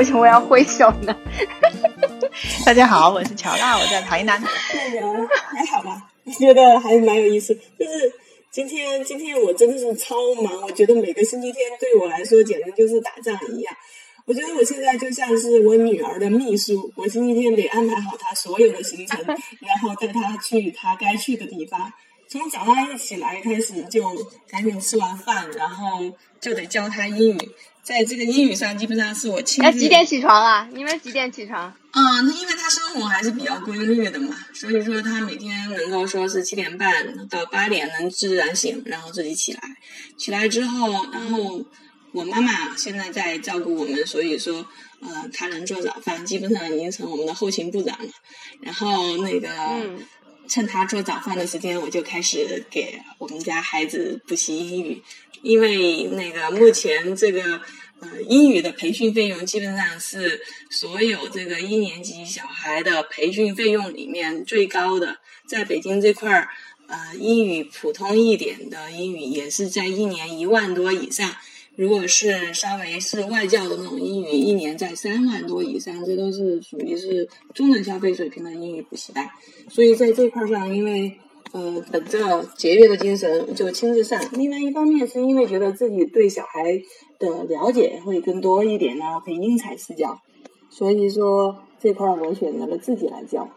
[0.00, 1.14] 为什么要挥手呢？
[2.64, 4.42] 大家好，我是乔娜，我在台南。
[4.72, 7.54] 那个还好吧，我觉得还蛮有意思。
[7.78, 8.10] 就是
[8.50, 13.76] 今天，今天我真的是超忙，我觉得每个星期天对我来说简直就是打仗一样。
[14.24, 21.92] 我觉得我现在就像是我女儿的秘书，我星期天得安排好她所有的行程，然后带她去她该去的地方。
[22.30, 24.08] 从早上一起来开始就
[24.48, 27.50] 赶紧吃完饭，然后就得教他英语。
[27.82, 29.68] 在这个英语上，基本上是我亲自。
[29.68, 30.68] 那几点起床啊？
[30.72, 31.74] 你们几点起床？
[31.92, 39.60] 嗯，那因为他生活还是比较规律的嘛，所以说他每天能够说是七点半到八点能自然醒，然后自己起来。
[40.16, 41.64] 起来之后，然后
[42.12, 44.64] 我妈妈现在在照顾我们，所以说
[45.00, 48.12] 呃，她能做早饭，基本上已经成我们的后勤部长了。
[48.60, 49.48] 然后那个。
[50.50, 55.00] 趁他做早饭的时间，我就开始给我们家孩子补习英语，
[55.42, 57.62] 因为那个目前这个
[58.00, 66.48] 呃英语的培训费用基本上是所有这个一年级小孩的培训费用里面最高的，在北京这块儿，
[66.88, 71.36] 呃英语普通一点的英语也是在一年一万多以上。
[71.80, 79.26] 如果是稍微是外教的那种英语，一年在三万多以上，这都是属于是中等消费水平的英语补习班。
[79.70, 81.16] 所以在这块上，因为
[81.52, 84.20] 呃本着节约的精神，就亲自上。
[84.32, 86.82] 另外一方面是因为觉得自己对小孩
[87.18, 90.20] 的了解会更多一点，呢可以因材施教。
[90.68, 93.48] 所以说这块我选择了自己来教。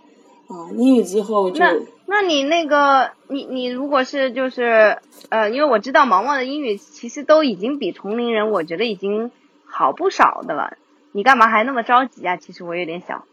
[0.47, 1.73] 啊，英语之后就那
[2.05, 4.97] 那你那个你你如果是就是
[5.30, 9.31] 呃，因为我知道毛毛的英语其实都已经比同龄人我觉得已经
[9.66, 10.77] 好不少的了，
[11.13, 12.35] 你干嘛还那么着急啊？
[12.35, 13.23] 其实我有点小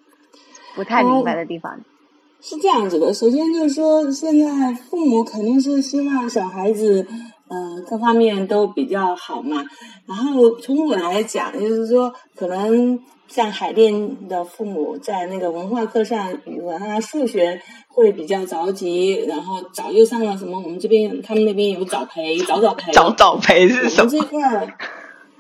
[0.77, 1.81] 不太明白的地方。
[2.41, 7.07] 是这样子的，首先就是说，现在父母肯定是希望小孩子
[7.49, 9.65] 呃各方面都比较好嘛。
[10.07, 13.01] 然后从我来讲，就是说可能。
[13.31, 20.59] 像海淀的父母在那个文化课上，语文啊、数学会比较着急，然后早就上了什么？
[20.61, 22.91] 我们这边他们那边有早培，早早培。
[22.91, 24.11] 早早培是什么？
[24.11, 24.75] 这块儿，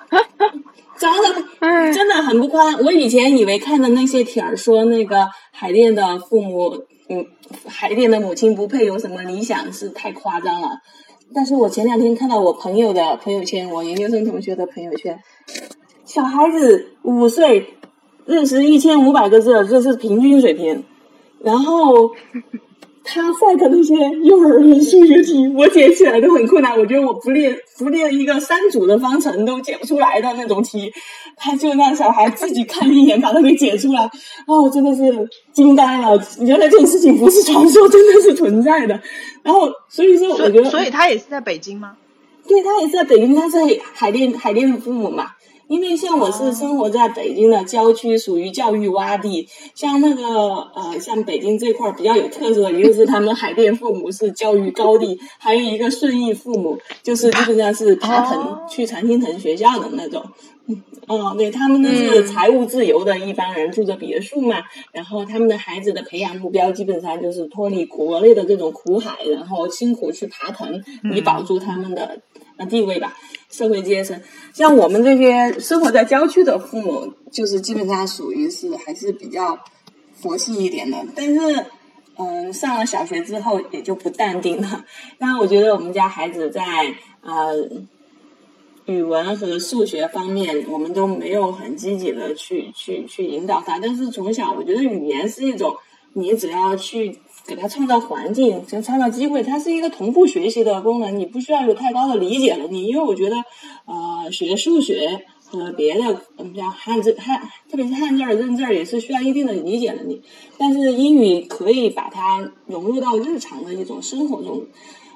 [0.97, 2.75] 早早培真的很不宽。
[2.84, 7.27] 我以前以为看的那些帖儿说那个海淀的父母，嗯，
[7.67, 10.79] 海淀的母亲不配有什么理想，是太夸张了。
[11.34, 15.19] 但是我前两天看到我朋友的朋友圈，我研究生同学的朋友圈，
[16.05, 17.75] 小孩子五岁。
[18.26, 20.84] 认识一千五百个字，这是平均水平。
[21.42, 22.10] 然后
[23.03, 26.78] 他晒的那些幼儿园数学题，我解起来都很困难。
[26.78, 30.92] 我觉得我不练不练一个三组的方程都解不出来的那种题，
[31.36, 34.10] 他就让小孩自己看一眼把它给解出来。
[34.47, 35.02] 哦，真的是
[35.52, 36.22] 惊呆了！
[36.41, 39.00] 原来这种事情不是传说，真的是存在的。
[39.42, 41.97] 然后所以说，我觉得，所以他也是在北京吗？
[42.47, 43.58] 对他也是在北京，他是
[43.94, 45.28] 海淀海淀的父母嘛。
[45.70, 49.48] 因为像我是生活在北京的郊区，属于教育洼地。
[49.72, 50.25] 像那个
[50.75, 60.20] 呃，像北京这块比较有特色的，一个是他们海淀父母是教育高地，还有一个顺义父母就是基本上是爬藤去常青藤学校的那种。
[61.06, 64.56] 嗯，对他们都是财务自由的一帮人，住着别墅嘛。
[64.91, 70.82] 然后他们的孩子的培养目标基本上就是脱离国内的这种苦海，然后辛苦去爬藤，
[71.14, 72.20] 以保住他们的
[72.66, 73.16] 地位吧。
[73.50, 74.22] 社会阶层，
[74.54, 79.59] 像我们这些生活在郊区的父母，就是基本上属于是还是比较
[80.15, 80.97] 佛系一点的。
[81.16, 81.66] 但是，
[82.16, 84.84] 嗯，上了小学之后也就不淡定了。
[85.19, 86.62] 但我觉得我们家孩子在
[87.22, 87.69] 呃
[88.84, 93.81] 语文和数学方面，我们都没有很积极的去去去引导他。
[93.81, 95.75] 但是从小，我觉得语言是一种，
[96.12, 97.19] 你只要去。
[97.47, 102.87] 给他创造环境，先创造机会，它是一个同步学习的功能，你不需要有太高的理解能力。
[102.87, 103.37] 因为我觉得，
[103.87, 110.23] 呃，学数学和别的，嗯，像汉字、汉，特别是汉字认字儿也是需要一定的理解能力。
[110.59, 114.64] 但是英语可以把它融入到日常的一种生活中，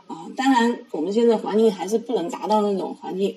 [0.06, 3.36] 啊，当然我们现在环境还是不能达到那种环境，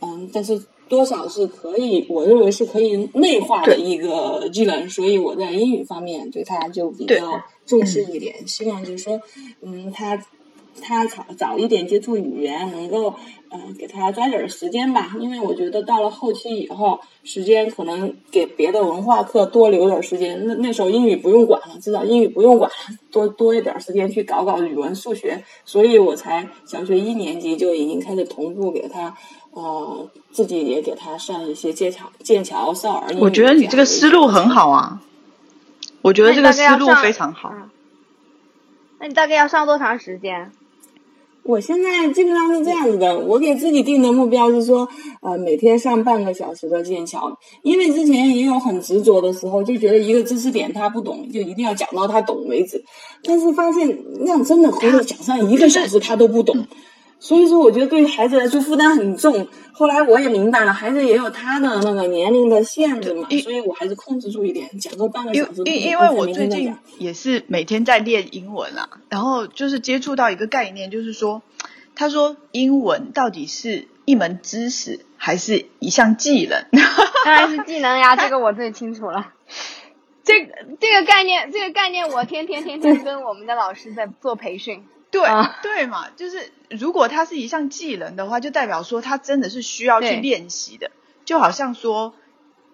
[0.00, 0.62] 嗯，但是。
[0.88, 9.20] 多少是可以，我认为是可以内化的一个技能，所以我在英语方面对他就比较重视一点，希望就是说，
[9.62, 10.20] 嗯，他
[10.80, 13.14] 他早早一点接触语言，能够
[13.50, 22.76] 嗯给他抓点时间吧，因为我觉得到了后期以后，时间可能给别的文化课多留点时间，那那时候英语不用管了，至少英语不用管了，
[23.10, 29.16] 多多一点时间去搞搞语文、数学，所以我才小学一年级就已经开始同步给他。
[29.58, 33.12] 呃，自己也给他上一些剑桥、剑桥少儿。
[33.18, 35.02] 我觉得你这个思路很好啊，
[36.00, 37.52] 我觉得这个思路非常好。
[39.00, 40.52] 那你大概要上多长时间？
[41.42, 44.88] 我现在基本上是这样子的，我给自己定的目标是说，
[45.22, 52.84] 呃，每天上半个小时的剑桥，因为之前也有很执着的时候，就觉得一个知识点他不懂，就一定要讲到他懂为止，
[53.24, 56.64] 但是发现那样真的回头讲上一个小时他都不懂。
[57.20, 59.48] 所以说，我觉得对于孩子来说负担很重。
[59.72, 65.62] 后来我也明白了，孩子也有他的那个年龄的限制嘛，所以我还是控制住一点，讲个半个小时。
[65.64, 71.42] 因因为我最近也是每天在练英文啊，然后就是接触到一个概念，就是说，
[71.94, 76.64] 他说英文到底是一门知识还是一项技能？
[77.24, 79.32] 当然是技能呀，这个我最清楚了。
[80.24, 84.84] 这个这个概念，这个概念我天天天天 跟我们的老师在做培训。
[85.10, 85.22] 对
[85.62, 90.90] 对嘛，就是如果它是一项技能的话，就代表说它真的是需要去练习的，
[91.24, 92.14] 就好像说，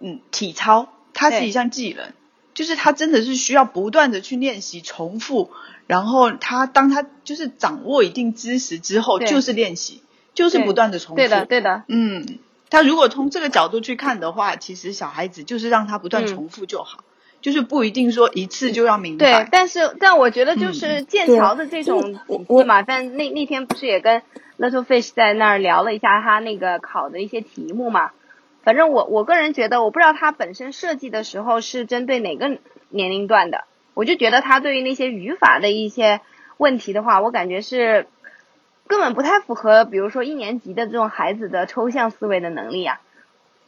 [0.01, 2.13] 嗯，体操它是一项技能，
[2.55, 5.51] 就是它真的是需要不断的去练习、重复，
[5.87, 10.03] 然后他当他就是掌握一定知识之后，就是练习，
[10.35, 11.17] 就是不断的重复。
[11.17, 11.85] 对的，对的。
[11.89, 12.39] 嗯，
[12.71, 17.05] 他如果从这个角度去看的话，其实小孩子就是让他不断重复就好。
[17.45, 22.19] 就是不一定说一次就要明白，对，但是但我觉得就是剑桥的这种，
[22.49, 24.23] 我马反那那天不是也跟
[24.59, 28.13] Little Fish 在那儿聊了一下他那个考的一些题目嘛，
[28.63, 32.57] 反正我我个人觉得，我不知道他本身设计的时候是针对哪个
[32.89, 36.23] 年龄段的，我就觉得他对于那些语法的一些
[36.57, 38.07] 问题的话，我感觉是
[38.87, 43.03] 根本不太符合，比如说一年级的这种孩子的抽象思维的能力啊，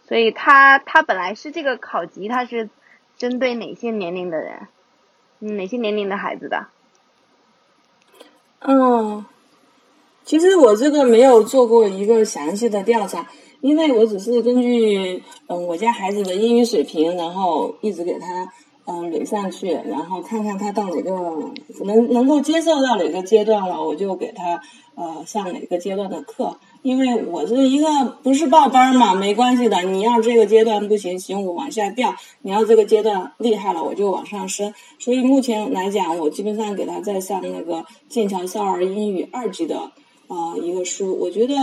[0.08, 2.70] 所以他他本来是这个考级他是。
[3.16, 4.68] 针对哪些年龄的人，
[5.38, 6.66] 哪些年龄的孩子的？
[8.60, 9.24] 嗯，
[10.24, 13.28] 其实我这个没有做过一个详细的调查，
[13.60, 18.52] 因为我只是根据嗯我家孩子的英语水平，然后一直给他
[18.86, 21.12] 嗯垒上去，然后看看他到哪个
[21.84, 24.60] 能能够接受到哪个阶段了，我就给他
[24.94, 26.58] 呃上哪个阶段的课。
[26.82, 29.82] 因为我是一个不是报班嘛，没关系的。
[29.82, 34.72] 你要这个阶段不行，行我往下调；你要这个阶段厉害了，我就往上升。
[34.98, 39.78] 所以目前来讲，我基本上给他在上那个剑桥少儿英语二级的
[40.28, 41.18] 啊一个书。
[41.18, 41.54] 我觉得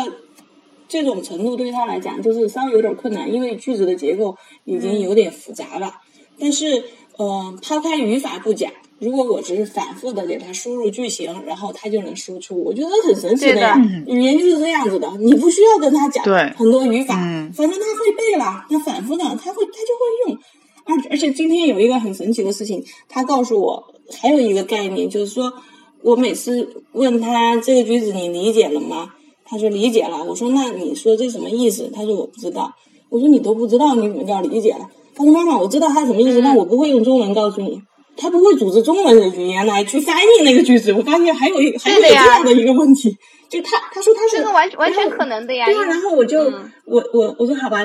[0.87, 4.35] 这种程度对他来讲就是稍微有点困难，因为句子的结构
[4.65, 5.95] 已经有点复杂了。
[6.37, 6.83] 但是，
[7.17, 8.71] 嗯，抛开语法不讲。
[9.03, 13.77] 如果我只是反复的给他输入句型，然后他就能输出，我觉得很神奇的呀。
[14.07, 16.23] 语言就是这样子的，你不需要跟他讲
[16.55, 17.15] 很多语法，
[17.53, 20.37] 反正他会背了，他反复的他会他就会用。
[20.85, 23.83] 而而且今天有一个很神奇的事情，他告诉我
[24.21, 25.53] 还有一个概念，就是说
[26.01, 29.11] 我每次问他这个句子你理解了吗？
[29.45, 30.23] 他说理解了。
[30.23, 31.89] 我说那你说这什么意思？
[31.93, 32.73] 他说我不知道。
[33.09, 34.89] 我说你都不知道，你怎么叫理解了？
[35.15, 37.79] 他说妈妈，我知道他什么意思，但我不会用中文告诉你。
[38.15, 43.17] 他不会组织中文的语言来去翻译那个句子，我发现还有一还有这样的一个问题，
[43.49, 45.65] 就他他说他是这个完完全可能的呀。
[45.65, 46.39] 对啊，然后我就
[46.85, 47.83] 我我我说好吧，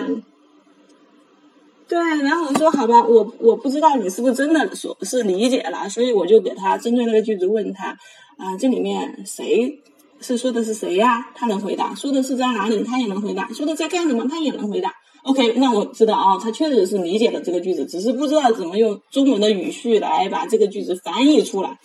[1.88, 7.96] 对，然后我说好吧，我我不知道你是不是真的说是理解了，所以我就给他针对那个句子问他
[8.36, 9.81] 啊，这里面谁
[10.20, 11.31] 是说的是谁呀？
[11.34, 14.92] 他能回答，说的是在哪里，他也能回答，说的在干什么，他也能回答。
[15.25, 21.79] OK，那我知道啊，他确实是理解了这个句子，只是不知道怎么用中文的语序来把这个句子翻译出来。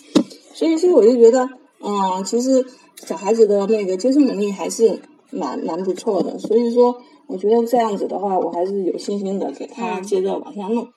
[0.53, 1.49] 所以，所以我就觉得，
[1.81, 2.65] 嗯，其实
[3.05, 6.39] 小孩子的那个接受能力还是蛮蛮不错的。
[6.39, 6.95] 所以说，
[7.27, 10.87] 我觉得这样子的话，我还是有信心的给他接着往下弄。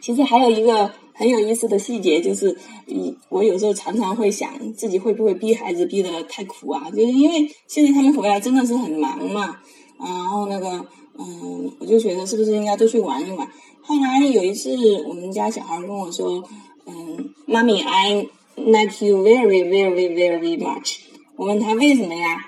[0.00, 2.56] 其实还有一个很有意思的细节，就是
[2.86, 6.90] 嗯，我有时候常常会想，自己会不会逼孩子逼得太苦啊？
[6.90, 9.58] 就是因为现在他们回来真的是很忙嘛，
[10.00, 10.84] 然后那个。
[11.18, 13.46] 嗯，我就觉得是不是应该多去玩一玩。
[13.82, 16.42] 后来有一次，我们家小孩跟我说
[16.86, 20.98] ：“嗯，妈咪，I like you very, very, very much。”
[21.36, 22.46] 我问他为什么呀？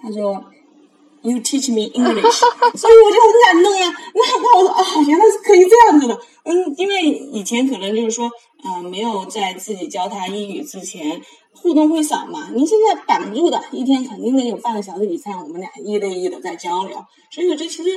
[0.00, 0.44] 他说
[1.22, 2.40] ：“You teach me English。
[2.76, 3.94] ”所以我就很感动呀。
[4.14, 6.18] 那那我说啊，原来是可以这样子的。
[6.44, 8.30] 嗯，因为以前可能就是说，
[8.64, 11.20] 嗯，没有在自己教他英语之前。
[11.60, 12.48] 互动会少嘛？
[12.54, 17.04] 您现在绑住的一天肯定得有半个小时以上，我们俩一对一的在交流。
[17.30, 17.90] 所以我觉得其实，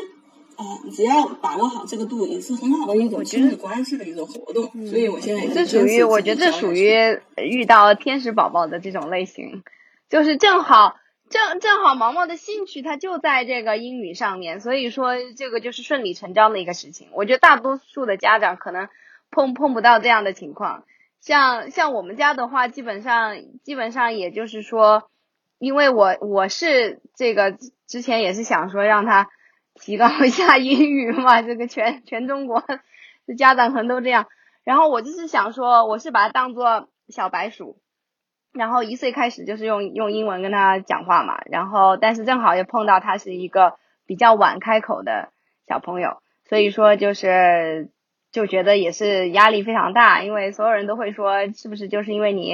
[0.58, 4.64] 呃，只要把握好这个度，也是很好的一种亲密关系的一种活动。
[4.88, 9.64] 所以我现在这属于，我觉得这属于遇到天使宝宝的这种类型，
[10.10, 10.98] 就是正好
[11.30, 17.08] 正正好毛毛的兴趣他就在这个英语上面，所以说这个就是顺理成章的一个事情。
[17.14, 18.90] 我觉得大多数的家长可能
[19.30, 20.84] 碰碰不到这样的情况。
[21.22, 25.10] 像像我们家的话，基本上基本上也就是说，
[25.60, 27.56] 因为我我是这个
[27.88, 29.30] 之前也是想说让他
[29.76, 32.64] 提高一下英语嘛，这个全全中国
[33.28, 34.28] 的家长可能都这样。
[34.64, 37.80] 然后我就是想说，我是把它当做小白鼠，
[38.52, 45.30] 然后一岁开始就是用用英文跟他讲话嘛，然后但是正好也碰到他是一个比较晚开口的
[45.68, 47.92] 小朋友，所以说就是
[48.32, 52.54] 就觉得也是压力非常大，因为所有人都会说是不是就是因为你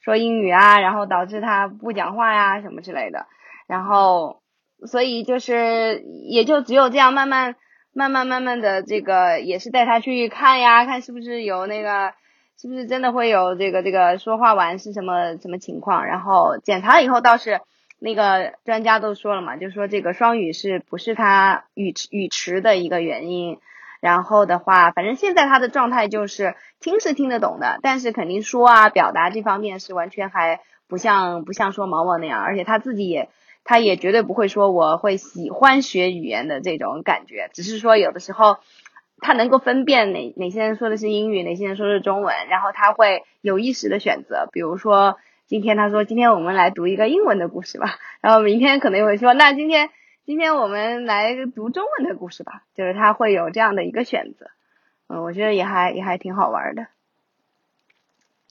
[0.00, 3.26] 说英语啊，然后导致他不讲话呀什么之类的，
[3.66, 4.42] 然后
[4.86, 7.56] 所以就是也就只有这样慢慢
[7.92, 12.12] 慢慢慢慢的这个也是带他去看呀，看是不是有那个。
[12.60, 16.06] 是不是真的会有这个这个说话完是什么什么情况？
[16.06, 17.60] 然后检查以后倒是
[17.98, 23.58] 那个专家都说了嘛，就说这个双语是不是他语语迟的一个原因。
[24.02, 33.30] 然后的话，反正现在他的状态就是听是听得懂的，但是肯定说啊表达这方面是完全还不像不像说毛毛那样，而且他自己也
[33.64, 38.58] 他也绝对不会说我会喜欢学语言的这种感觉，只是说有的时候。
[39.24, 44.48] 他能够分辨哪哪些人说的是英语，哪些人说的是中文，然后他会有意识的选择。
[44.50, 45.16] 比如说，
[45.46, 49.90] 今天他说今天我们来读一个英文的故事吧，然后明天可能又会说那今天
[50.24, 54.46] 今天我们来读中文的故事吧，就是他会有这样的一个选择。
[55.08, 56.86] 嗯，我觉得也还也还挺好玩的。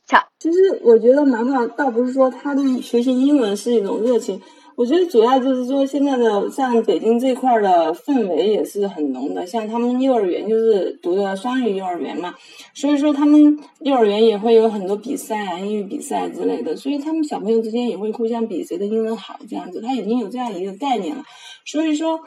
[0.05, 4.41] 巧，其实我觉得毛毛倒不是说他对学习英文是一种热情。
[4.75, 9.45] 我觉得主要就是说，现在的像北京这块的氛围也是很浓的。
[9.45, 12.33] 像他们幼儿园就是读的双语幼儿园嘛，
[12.73, 16.75] 所以说他们幼儿园也会有很多比赛啊，英语比赛之类的。
[16.75, 21.23] 所以他们小朋友之间也会互相比谁的英文好，这样子，他已经有这样一个概念了。
[21.65, 22.21] 所以说，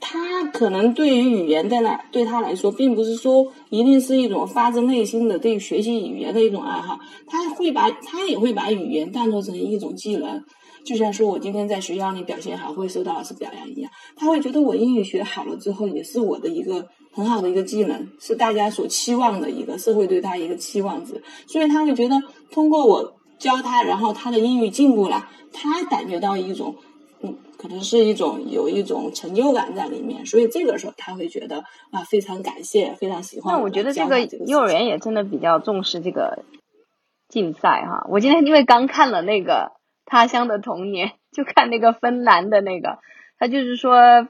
[0.00, 10.42] 他可能对于语言在那对他来说，并不是说一定是一种发自内心的对学习语言的一种爱好，他会把他也会把语言当做成一种技能。
[10.84, 22.16] 就像说我今天在学校里表现好，会受到老师表扬一样，他会觉得我英语学好了之后，也是我的一个很好的一个技能，是大家所期望的一个社会对他一个期望值，所以他会觉得
[22.50, 26.74] 通过我教他，然后他的英语进步了，他感觉到一种，
[27.22, 31.58] 嗯，可能是一种有一种成就感在里面，所以这个时候他会觉得
[31.90, 33.54] 啊，非常感谢，非常喜欢。
[33.54, 36.44] 那我觉得这个幼儿园也真的比较重视这个
[37.28, 39.78] 竞赛哈，我今天因为刚看了那个。
[40.04, 42.98] 他乡的童年， 就看那个芬兰的那个，
[43.38, 44.28] 他就是说，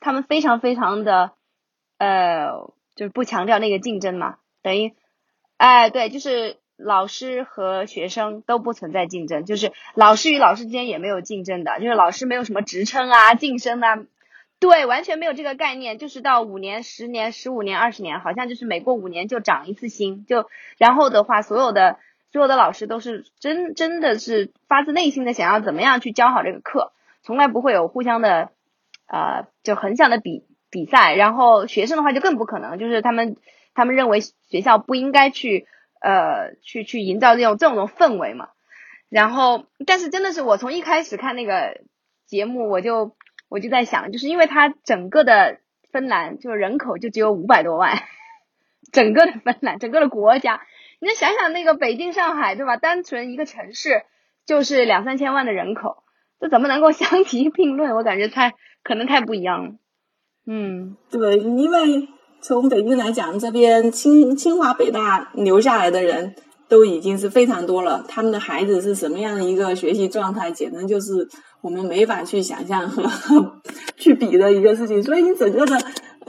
[0.00, 1.32] 他们非常非常的，
[1.98, 4.94] 呃，就是不强调那个竞争嘛，等于，
[5.56, 13.98] 哎，对，就是老师和学生都不存在竞争，就是老师与老师之间也没有竞争的，就是老师没有什么职称啊、晋升啊，
[14.58, 21.98] 对，完全没有这个概念，就是到五年、十年、十五年、二十年，好像就是每过五年就涨一次薪，就然后的话，所有的。
[22.32, 28.50] 所有的老师都是真真的是发自内心的想要怎么样去教好这个课，从来不会有互相的，
[29.06, 31.14] 呃，就横向的比比赛。
[31.14, 33.36] 然后学生的话就更不可能，就是他们
[33.74, 35.66] 他们认为学校不应该去
[36.00, 38.50] 呃去去营造这种这种氛围嘛。
[39.08, 41.80] 然后，但是真的是我从一开始看那个
[42.26, 43.16] 节目，我就
[43.48, 45.58] 我就在想，就是因为它整个的
[45.90, 48.04] 芬兰就是人口就只有五百多万，
[48.92, 50.60] 整个的芬兰，整个的国家。
[51.00, 52.76] 你再想想那个北京、上海，对吧？
[52.76, 54.02] 单纯一个城市
[54.46, 56.02] 就是两三千万的人口，
[56.38, 57.94] 这怎么能够 相提并论？
[57.96, 58.54] 我感觉太
[58.84, 59.70] 可能太不一样了。
[60.46, 62.08] 嗯，对，因为
[62.42, 66.34] 从北京来讲，这边清清华、北大留下来的人
[66.68, 71.28] 都已经是非常多了，他们的孩子是什么样的一个学习状态，简直就是
[71.62, 73.60] 我们没法去想象和
[73.96, 75.02] 去比的一个事情。
[75.02, 75.78] 所以你整个的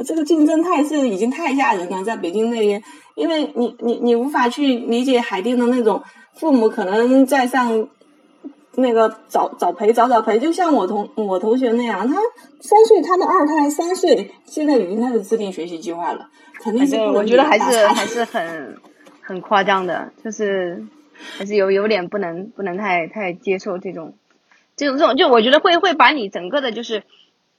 [0.03, 2.81] 这个竞争态势已经太吓人了，在北京那边。
[3.13, 6.01] 因为你你你无法去理解海淀的那种
[6.33, 7.89] 父母可能在上
[8.75, 12.15] 那个早早培早早培，就像我同我同学那样，他
[12.61, 16.29] 三岁他的二胎三岁，现在已经开始制定学习计划了，
[16.63, 18.77] 肯定是我觉得还是还是很
[19.21, 20.85] 很夸张的，就是
[21.37, 24.15] 还是有有点不能不能太太接受这种
[24.77, 27.03] 这种这种，就我觉得会会把你整个的就是。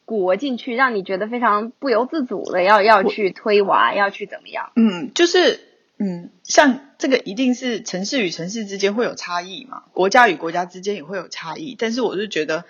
[0.04, 4.72] 裹进去，让你觉得非常不由自主的要要去推娃，要去怎么样？
[4.76, 5.60] 嗯，就是
[5.98, 11.76] 嗯，像这个一定是城市与城市之间会有差异嘛，国家与国家之间也会有差异。
[11.78, 12.64] 但是我是觉得，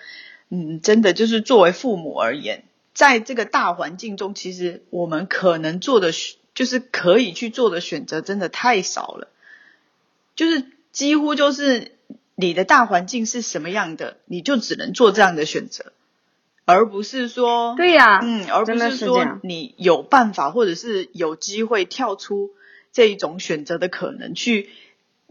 [0.49, 2.63] 嗯，真的就是作为父母而言，
[2.93, 6.11] 在这个大环境中，其实我们可能做的
[6.53, 9.29] 就是可以去做的选择真的太少了，
[10.35, 11.93] 就是几乎就是
[12.35, 15.91] 你的大环境是什么样的，你就只能做这样的选择。
[16.65, 22.51] 而不是说，对呀，嗯，而不是说你有办法或者是有机会跳出
[22.91, 24.69] 这一种选择的可能去。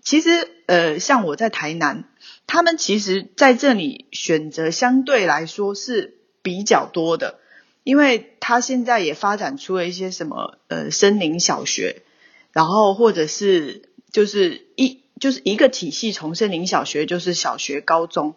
[0.02, 2.04] 其实，呃，像我在台南，
[2.46, 7.38] 他们其实在这里选择相对来说是比较多的，
[7.84, 12.02] 因为他现在也发展出了一些什么呃森林小学，
[12.50, 18.34] 然后或者是就是一就是一个体系，从森林小学就是小学、高中，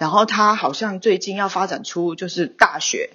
[0.00, 3.10] 然后他好像最近要发展出就是大学，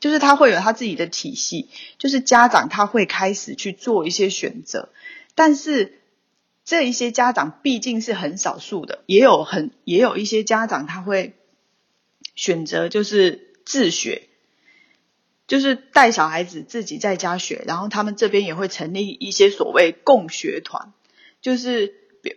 [0.00, 4.90] 就是他会有他自己的体系，就是家长他会开始去做一些选择，
[5.34, 5.98] 但是
[6.66, 11.32] 这一些家长毕竟是很少数的，也有很也有一些家长他会
[12.34, 14.28] 选择就是自学。
[15.46, 20.92] 就是带小孩子自己在家学，然后他们这边也会成立一些所谓共学团，
[21.40, 21.94] 就是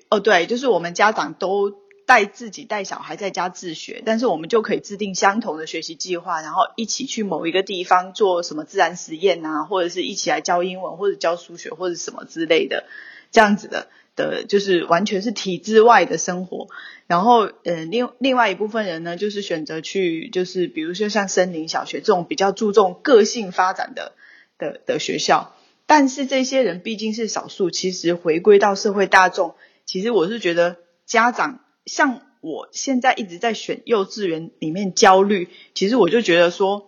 [0.10, 1.74] 哦对，就是我们家长都
[2.10, 12.86] 带自己带小孩在家自学，但是我们就可以制定相同的学习计划，然后一起去某一个地方做什么自然实验啊，或者是一起来教英文或者教数学或者什么之类的，
[13.30, 13.89] 这样子的。
[14.16, 16.68] 的就是完全是体制外的生活，
[17.08, 24.12] 然后呃另另外一部分人呢，就是选择去就是比如说像森林小学这种比较注重个性发展的
[24.58, 30.75] 的的学校，但是这些人毕竟是少数，其实回归到社会大众，其实我是觉得
[31.06, 36.86] 家长像我现在一直在选幼稚园里面焦虑，其实我就觉得说。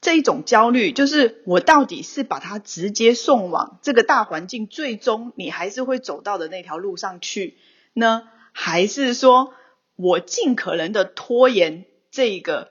[0.00, 7.56] 这一种焦虑，就是我到底是把它直接送往这个大环境，最终你还是会走到的那条路上去
[7.94, 8.24] 呢？
[8.52, 9.54] 还是说
[9.96, 12.70] 我尽可能的拖延这个，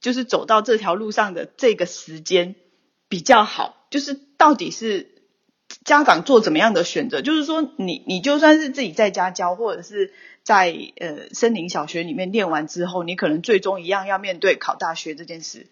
[0.00, 2.54] 就是走到这条路上的这个时间
[3.08, 3.88] 比较好？
[3.90, 5.10] 就是到底是
[5.84, 7.20] 家长做怎么样的选择？
[7.20, 10.12] 就是说，你你就算是自己在家教，或者是
[10.44, 15.66] 在呃森林小学里面练完之后，你可能最终一样要面对考大学这件事。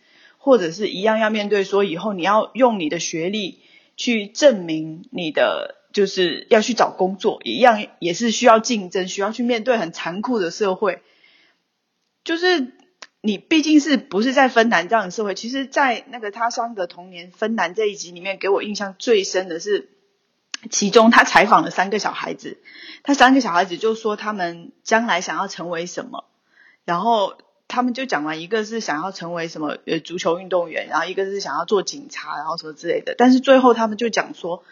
[0.45, 3.61] 或者是一样要面对说以后你要用你的学历
[3.97, 11.01] 去证明你的就是要去找工作，一样也是需要竞争，需要去面对很残酷的社会。
[12.25, 12.73] 就是
[13.21, 15.37] 你毕竟是不是在芬兰这样的社会？
[15.37, 19.91] 其实，在那个他乡的童年芬兰这一集里面，给我印象最深的是，
[20.71, 22.59] 其中他采访了三个小孩子，
[23.03, 26.25] 他三个小孩子就说他们将来想要成为什么，
[26.85, 27.35] 然后。
[27.69, 33.15] 他们就讲完，一个是想要成为什么呃足球运动员，然后一个是想要做警察，然后什么之类的。
[33.17, 34.63] 但是最后他们就讲说，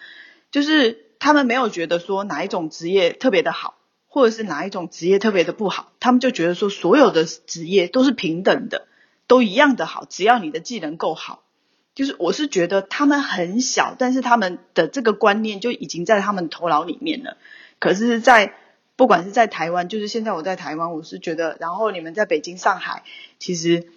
[0.50, 3.76] 就是他们没有觉得说哪一种职业特别的好，
[4.06, 8.86] 或者是哪一种职业特别的不好，他们就觉得说所有的职业都是平等的，
[9.26, 11.42] 都一样的好，只要你的技能够好。
[12.00, 17.36] 就是我是觉得他们很小，但是他们的这个观念就已经在他们头脑里面了。
[17.78, 18.54] 可是，在
[18.96, 23.02] 不管是在台湾，就是现在我在台湾，我是觉得，然后你们在北京、上海，
[23.38, 23.88] 其实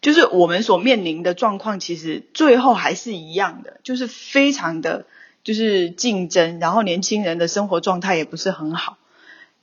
[0.00, 5.06] 就是我们所面临的状况，其实最后还是一样的，就是非常的，
[5.44, 8.98] 就是竞争，然后年轻人的生活状态也不是很好，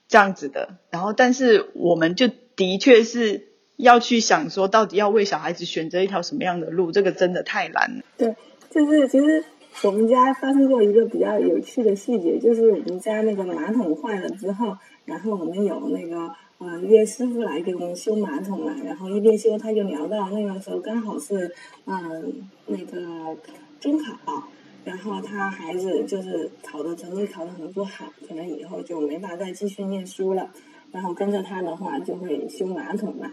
[0.08, 0.78] 这样子的。
[0.89, 8.04] 然后，但是我们就的确是要去想说，到底要为小孩子选择一条什么样的路，这个真的太难了。
[8.18, 8.36] 对，
[8.70, 9.44] 就是其实。
[9.82, 21.52] 我们家发生过一个比较有趣的细节，就是我们家那个马桶坏了之后，然后我们有那个呃约师傅来给我们修马桶嘛，然后一边修他就聊到那个时候刚好是
[21.88, 23.36] 嗯那个
[23.80, 24.44] 中考，
[24.86, 30.52] 然后他孩子就是考的成绩考得很不好，可能以后就没法再继续念书了，
[30.92, 33.32] 然后跟着他的话就会修马桶嘛，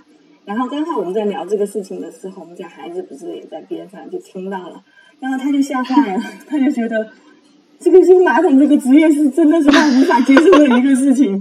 [0.51, 4.83] 然后刚好我们在聊这个事情的时候，我们家孩子不是也在边上就听到了。
[5.21, 7.09] 然后他就吓坏了， 他就觉得
[7.79, 11.41] 这个修马桶这个职业是真的是他无法接受的一个事情，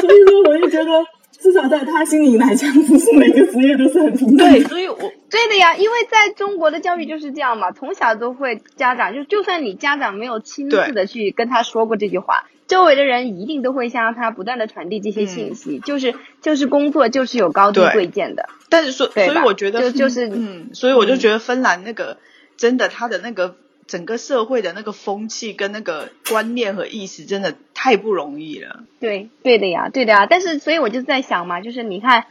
[0.00, 0.90] 所以说我就觉得
[1.30, 4.50] 至少在他心里来讲，不是每个职业都是很平等。
[4.50, 4.96] 对，所以我
[5.30, 18.48] 对的呀，因为在中国的教育就是这样嘛，从小都会家长就就算你家长没有亲自的去跟他说过这句话，周围的人一定都会向他不断的传递这些信息，就是就是工作就是有高低贵贱的。
[18.68, 22.18] 但是所，所以我觉得就就是嗯，所以我就觉得芬兰那个。
[22.54, 23.56] 真的，他的那个
[23.88, 28.84] 整个社会的那个风气跟那个观念和意识，真的太不容易了。
[29.00, 30.26] 对，对的呀，对的呀。
[30.26, 32.26] 但是，所以我就在想嘛，就是你看，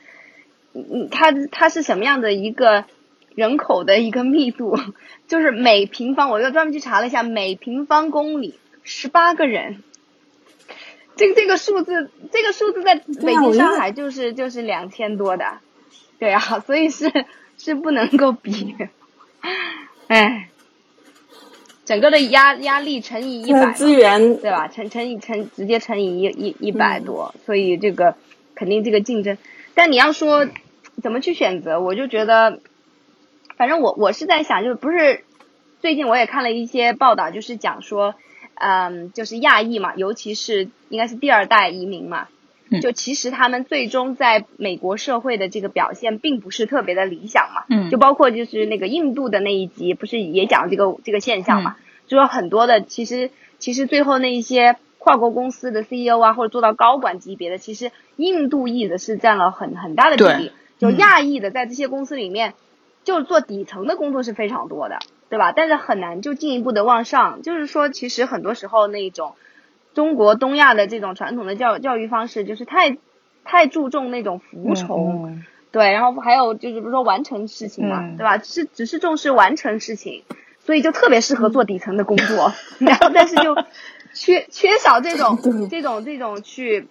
[0.74, 2.86] 嗯，他他是什么样的一个
[3.36, 4.78] 人口的一个密度？
[5.28, 9.84] 就是每平方，我又专门去查了一下，每平方公里十八个人。
[11.22, 15.60] 这个这个数字，这个数字在北京、上海就是就是两千多的，
[16.18, 17.12] 对啊，所以是
[17.60, 18.76] 是不能够比。
[20.08, 20.50] 哎，
[21.86, 24.68] 整个的压压力乘以一百，资源对吧？
[24.68, 28.16] 乘乘以乘直接乘以一一一百多，所以这个
[28.56, 29.38] 肯定这个竞争。
[29.76, 30.48] 但你要说
[31.04, 32.60] 怎么去选择，我就觉得，
[33.58, 35.24] 反正我我是在想，就是不是
[35.82, 38.16] 最近我也看了一些报道，就是讲说，
[38.56, 42.28] 嗯，就是亚裔嘛，尤其是应该是第二代移民嘛。
[42.82, 51.76] 就其实他们最终在美国社会的这个表现并不是特别的理想嘛，嗯，就包括就是那个印度的那一集，不是也讲这个这个现象嘛？
[52.08, 60.52] 就说很多的其实其实最后那一些跨国公司的 CEO 啊，或者做到高管级别的，其实印度裔的是占了很很大的比例。
[60.80, 62.54] 就亚裔的在这些公司里面，
[63.04, 65.00] 就做底层的工作是非常多的，
[65.32, 65.52] 对吧？
[65.52, 67.42] 但是很难就进一步的往上。
[67.42, 69.34] 就是说，其实很多时候那种
[69.96, 72.98] 中国东亚的这种传统的教教育方式，就是太
[73.44, 75.42] 太注重那种服从，
[75.72, 78.38] 对，然后还有就是比如说完成事情嘛，对吧？
[78.44, 80.24] 是只是重视完成事情，
[80.60, 83.56] 所以就特别适合做底层的工作， 然后但是就
[84.14, 85.40] 缺缺少这种
[85.70, 86.88] 这种这种去。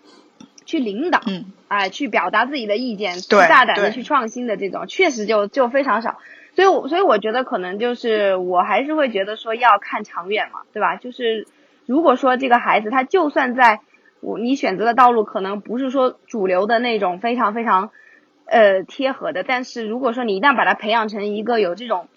[0.67, 6.19] 去领导，嗯，哎，去表达自己的意见，去大胆的去创新的这种，确实就就非常少。
[6.61, 10.97] 所以，我所以我觉得可能就是我还是会觉得说要看长远嘛，对吧？
[10.97, 11.47] 就是
[11.87, 13.81] 如果说这个孩子他就算在
[14.21, 17.91] 我你选择的道路可能不是说主流的那种非常非常
[18.47, 22.09] 呃贴合的，但是如果说你一旦把他培养成一个有这种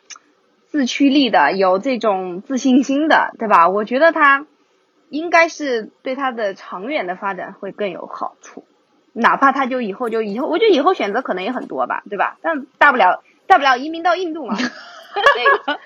[0.65, 3.69] 自驱力的、有这种自信心的，对吧？
[3.69, 4.45] 我觉得他。
[5.09, 8.65] 应该是对他的长远的发展会更有好处，
[9.13, 12.37] 哪怕他就以后就以后，我觉得以后选择可能也很多吧，对吧？
[12.41, 14.55] 但大不了大不了移民到印度嘛。
[14.57, 15.79] 那个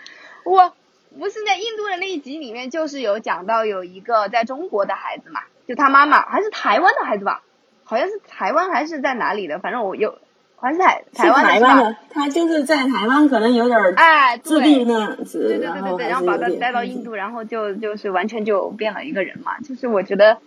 [0.44, 0.74] 我
[1.18, 7.44] 不是在印度的那一集里面，就是有讲到有一个在中国的孩子嘛，就他妈妈还是台湾的孩子吧，
[7.84, 10.18] 好像是台湾还是在哪里的，反正我有。
[10.60, 20.40] 还是台台湾的，他就是在台湾可能有点哎自闭那样子，对对对对对，然后把他带到印度，然后就就是完全就变了一个人嘛，就是我觉得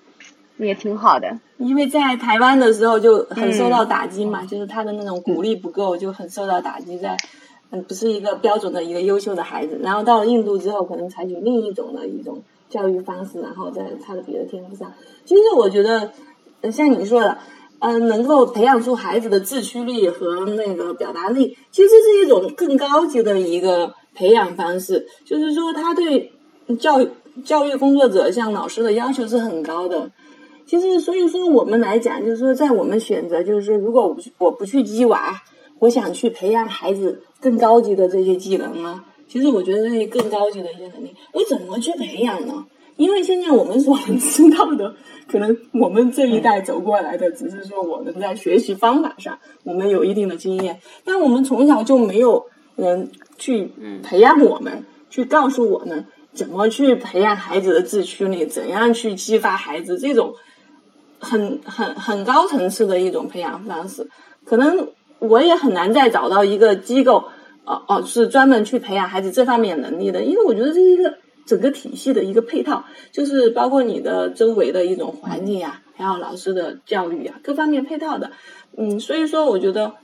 [0.64, 1.38] 也挺好的。
[1.58, 7.16] 因为在台湾的时候就很受到打击嘛，就是他的那种鼓励不够，就很受到打击，在
[7.70, 9.78] 嗯不是一个标准的一个优秀的孩子。
[9.82, 14.92] 然后到了印度之后，可能采取另一种的一种教育方式，然后在他的别的天赋上，
[15.24, 16.12] 其实我觉得
[16.70, 17.38] 像你说的。
[17.82, 25.06] 嗯，能够培养出孩子的自驱力和那个表达力，其实是一种更高级的一个培养方式。
[25.24, 26.30] 就是说，他对
[26.78, 27.08] 教育
[27.42, 30.10] 教育工作者像老师的要求是很高的。
[30.70, 35.42] 其实，所以说我们来讲，就是说，在我们选择，就是说，如果我不我不去鸡娃，
[35.80, 39.02] 我想去培养孩子更高级的这些技能呢？
[39.26, 42.64] 其实，我觉得这些更高级的一些能力，我怎么去培养呢？
[42.96, 44.94] 因为现在我们所知道的。
[45.26, 53.72] 可能我们这一代走过来的，只是说我们在学习方法上，我们有一定的经验，但我们从小就没有人去
[54.04, 60.32] 培养我们，去告诉我们怎么去培养孩子的自驱力，怎样去激发孩子这种
[61.20, 64.08] 很很很高层次的一种培养方式。
[64.44, 67.24] 可能我也很难再找到一个机构，
[67.64, 71.14] 哦哦，是专门去培养孩子这方面能力的，因为我觉得这是一个。
[71.46, 78.30] 整个体系的一个配套，就是包括你的周围的一种环境呀，还有老师的教育呀，各方面配套的。
[78.76, 79.94] 嗯，所以说我觉得，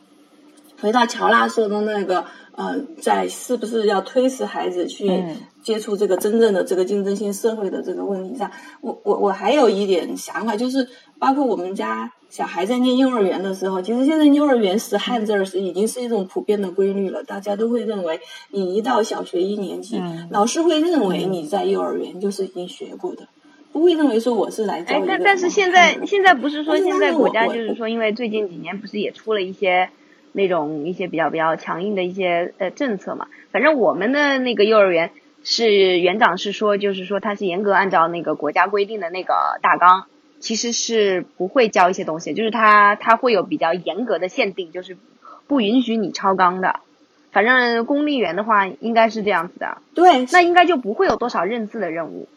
[0.80, 2.24] 回到乔纳说的那个，
[2.56, 5.24] 呃，在是不是要推迟孩子去
[5.62, 10.88] 接触这个真正的这个竞争性社会的这个问题上，我我我还有一点想法，就是
[11.18, 12.10] 包括我们家。
[12.28, 17.22] 小孩在念幼儿园的时候，其实现在幼儿园识汉字儿是已经是一种普遍的规律了。
[17.22, 18.18] 大家都会认为，
[18.50, 23.28] 你一到小学一年级，老师会认为你在幼儿园就是已经学过的，
[23.72, 24.96] 不会认为说我是来教。
[24.96, 29.88] 哎，但但是现在现在不是说现在国家就是说，因为最近几年不是也出了一些
[30.36, 33.26] 那种一些比较比较强硬的一些呃政策嘛？
[33.50, 35.10] 反正我们的那个幼儿园
[35.42, 40.06] 是园长是说，就是说他是严格按照那个国家规定的那个大纲。
[40.38, 44.98] 其实是不会教一些东西，就是他他会有比较严格的限定，就是
[45.46, 46.80] 不允许你超纲的。
[47.32, 52.28] 反正公立园的话应该是这样子的，对，那应该就不会有多少认字的任务，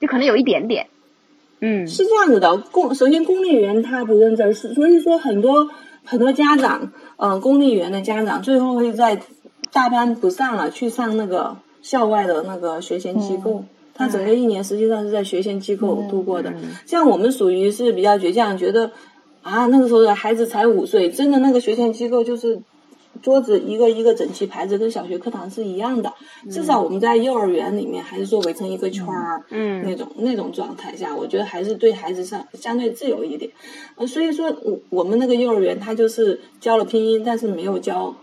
[0.00, 0.88] 就可能有一点点。
[1.60, 2.58] 嗯，是这样子的。
[2.58, 5.70] 公首先公立园他不认字，所以说很多
[6.04, 9.20] 很多家长，嗯，公立园的家长最后会在
[9.72, 13.64] 大班不上了，去上那个校外的那个学前机构。
[13.92, 16.50] 他整个一年实际上是在学前机构度过的，
[16.86, 18.90] 像我们属于是比较倔强，觉得
[19.42, 22.58] 啊那个时候的孩子才五岁，真的那个学前机构就是
[23.22, 26.12] 桌子一个一个整齐排着，跟小学课堂是一样的。
[26.50, 33.50] 至少我们在幼儿园里面还是说围成一个圈儿，嗯，那种那种状态下，我觉得还是对孩子相相对自由一点。
[33.96, 38.14] 呃，所以说我我们那个幼儿园他就是教了拼音，但是没有教。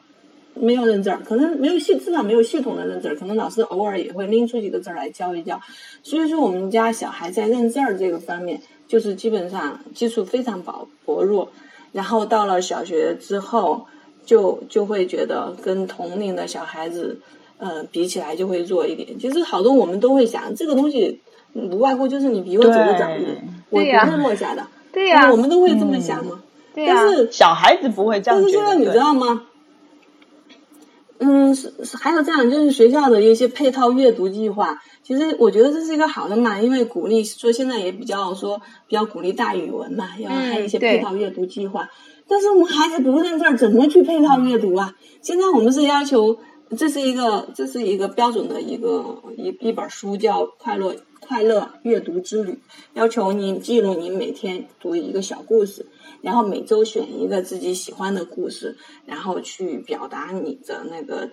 [0.59, 3.15] 没有认字儿，可能没有系，至少没有系统的认字儿。
[3.15, 5.61] 可能老师偶尔也会拎出几个字儿来教一教。
[6.01, 11.51] 所以说，我们家小孩在认字儿这个方面，就是基本上基础非常薄薄弱。
[11.91, 13.85] 然后到了小学之后，
[14.27, 17.17] 就就会觉得跟同龄的小孩子，
[17.57, 19.17] 呃，比起来就会弱一点。
[19.17, 21.21] 其实好多我们都会想，这个东西
[21.53, 24.67] 无外乎就是你比我走的早一点，我不会落下的。
[24.91, 26.41] 对呀，我们都会这么想嘛。
[26.75, 26.93] 对呀。
[26.93, 28.51] 但是小孩子不会这样觉得。
[28.51, 29.43] 但是现在你知道吗？
[31.19, 41.87] 嗯，是是还有这样，就是学校的一些配套阅读计划，其实我觉得这是一个好的嘛，因为鼓励说现在也比较说比较鼓励大语文嘛，要还有一些配套阅读计划。
[42.27, 44.95] 但是我们孩子不认字儿，怎么去配套阅读啊？
[45.21, 46.37] 现在我们是要求，
[46.77, 52.51] 这是一个这是一个标准的一个一一本书，叫《快乐快乐阅读之旅》，
[52.93, 55.85] 要求你记录你每天读一个小故事，
[56.21, 61.29] 然后每周选一个自己喜欢的故事，然后去表达你的那个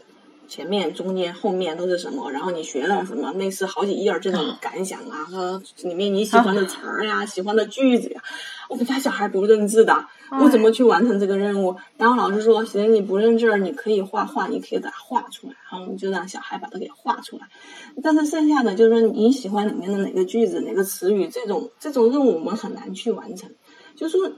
[0.49, 8.23] 前面、中间、后面都是什么，然后你学了什么，类似好几页这种感想啊，和里面你喜欢的词儿呀、喜欢的句子呀。
[8.69, 10.07] 我们家小孩不认字的。
[10.31, 11.77] 我怎么去完成这个任务？
[11.97, 17.47] 然后老师说：“行，你不认字儿，你可以画画，你可以把它画出来。”然后我们就让小孩把它给画出来。
[18.03, 23.51] 但是剩下的就是说你喜欢里面的哪个句子、哪个词语，这种这种任务我们很难去完成。
[23.95, 24.29] 就说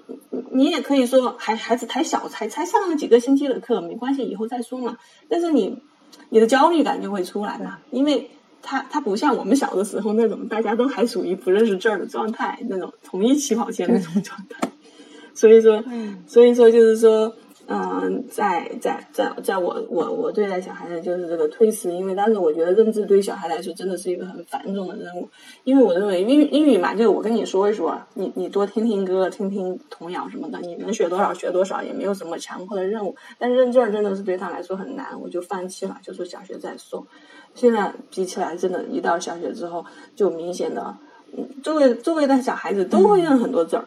[0.53, 4.99] 你也可以说，孩孩子太小，才才上了几个星期的课，没关系，以后再说嘛。
[5.31, 5.81] 但是你
[6.29, 14.69] 你的焦虑感就会出来嘛，因为他他不像我们小的时候那种大家都还属于不认识字儿的状态，那种同一起跑线那种状态。
[15.39, 15.85] 所以说，
[16.27, 17.31] 所以说就是说，
[17.69, 25.29] 嗯，在在在在我我我对待小孩的就是这个推迟，因为当时我觉得认字对小孩来说真的是一个很繁重的任务，
[25.65, 33.15] 因为我认为英语英语嘛，就是我跟你说一说，你你多听听歌，听听童谣什么的，你能学多少学多少，也没有什么强迫的任务。
[33.39, 37.07] 但是认字真的是对他来说很难，我就放弃了，就说小学再说。
[37.55, 40.97] 现在比起来，真的，一到小学之后，就明显的，
[41.37, 43.85] 嗯，周围周围的小孩子都会认很多字儿。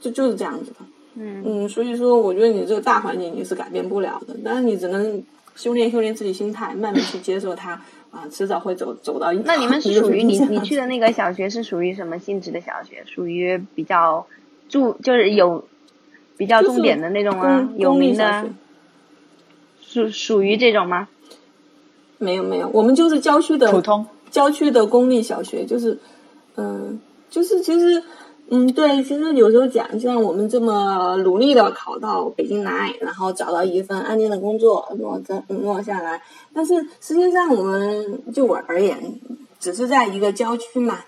[0.00, 0.76] 就就是这样子的，
[1.14, 5.22] 嗯嗯，所以说我觉得你这个大环境你是改变不了的，但是你只能
[5.54, 7.80] 修炼修炼自己心态，慢慢去接受它
[8.10, 9.38] 啊，迟早会走走到一。
[9.44, 13.02] 那你们是属于 你你去的那个小学是属于什么性质的小学？
[13.06, 14.26] 属于比较
[14.68, 15.64] 注就是有
[16.36, 17.70] 比较重点的那种吗？
[17.78, 18.46] 有名的，
[19.80, 21.08] 属属于这种吗？
[22.18, 25.98] 没有没有，我们就是郊区的普通郊区的公立小学，就是
[26.56, 28.02] 嗯，就是其实。
[28.50, 36.20] 嗯，对，其实有时候讲，像我们这么努力的考到北京来，然后找到一份安定的工作，落在落下来，
[36.52, 38.96] 但是实际上我们就我而言，
[39.58, 40.98] 只是在一个郊区嘛，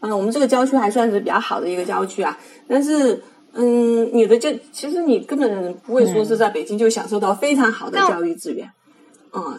[0.00, 8.68] 嗯，我们这个郊区还算是比较好的一个郊区啊，但是嗯，你的就其实你根本不会说是在北京就享受到非常好的教育资源，
[9.32, 9.56] 嗯，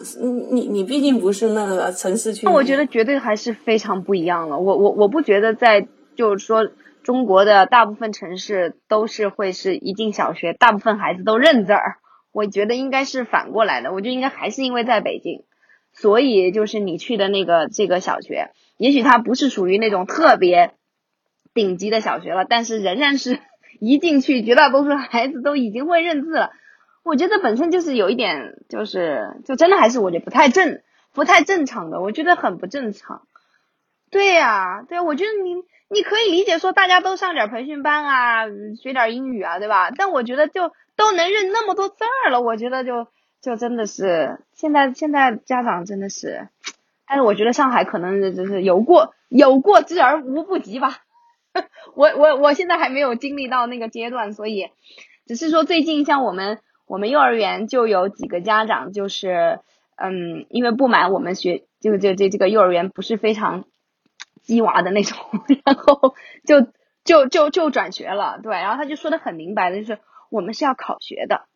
[0.50, 6.68] 你你毕竟不是那个城市区，那我觉得绝对还是非常不一样了，我我我不觉得在就是说。
[7.04, 11.98] 中国的大部分城市都是会是一进小学，大部分孩子都认字儿。
[12.32, 15.44] 我觉得应该是反过来的，我觉得应该还是因为在北京，
[15.92, 20.72] 所以就是你去的那个这个小学，也许它不是属于那种特别
[21.52, 23.38] 顶级的小学了，但是仍然是
[23.78, 26.52] 一进去，绝大多数孩子都已经会认字了。
[27.02, 30.80] 我觉得本身就是有一点，就是就真的还是我觉得不太正，
[31.12, 33.26] 不太正常的，我觉得很不正常。
[34.10, 35.62] 对呀，对，我觉得你。
[35.88, 38.44] 你可以理解说大家都上点培训班啊，
[38.80, 39.90] 学点英语啊，对吧？
[39.90, 43.06] 但我觉得就都能认那么多字儿了，我觉得就
[43.40, 46.48] 就真的是现在现在家长真的是，
[47.06, 50.98] 但是我觉得上海可能就是有过有过之而无不及吧。
[51.94, 54.70] 我我我现在还没有经历到那个阶段，所以
[55.26, 59.60] 只是说最近像我们我们幼儿园就有几个家长就是
[59.96, 63.64] 嗯，因为不满我们学就就这这个幼儿园不是非常。
[64.44, 65.18] 鸡娃的那种，
[65.64, 66.68] 然后就
[67.02, 69.98] 就就就转学了，对，然后他就说的很明白的，就是
[70.30, 71.46] 我们是要考学的，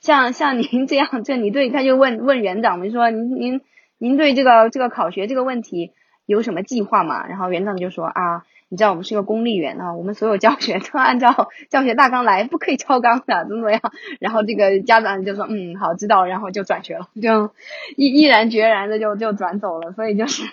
[0.00, 3.60] 像像您这样，就你对他就问问园长，就说您您
[3.98, 5.92] 您对这个这个考学这个问题
[6.26, 7.26] 有什么计划吗？
[7.26, 13.80] 然后园长就说啊，你知道我们是个公立园啊，我们所有教学都按照教学大纲来，不可以超纲的，怎么怎么样？
[14.20, 17.50] 然后这个家长就说嗯好知道，然后就转学了，就
[17.96, 20.44] 毅毅然决然的就就转走了，所以就是。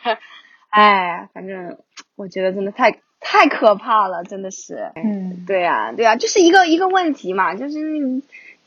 [0.71, 1.77] 哎，反正
[2.15, 4.91] 我觉得真的太太可怕了，真的是。
[4.95, 7.77] 嗯，对呀，对呀，就是一个一个问题嘛，就是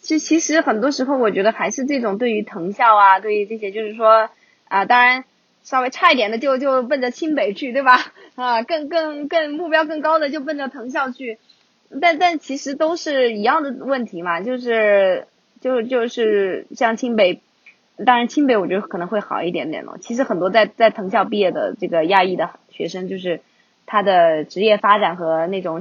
[0.01, 4.29] 其其实很多时候我觉得还是这种对于藤校啊，对于这些就是说
[4.69, 5.25] 啊，当然
[5.63, 8.13] 稍微差一点的就就奔着清北去，对吧？
[8.37, 11.39] 啊，更更更目标更高的就奔着藤校去，
[12.03, 15.27] 但但其实都是一样的问题嘛，就是
[15.63, 17.41] 就就是像清北。
[17.97, 19.99] 当然，清北我觉得可能会好一点点咯。
[20.01, 23.41] 其实很多在在藤校毕业的这个亚裔的学生，就是
[23.87, 25.81] 他的职业发展和那种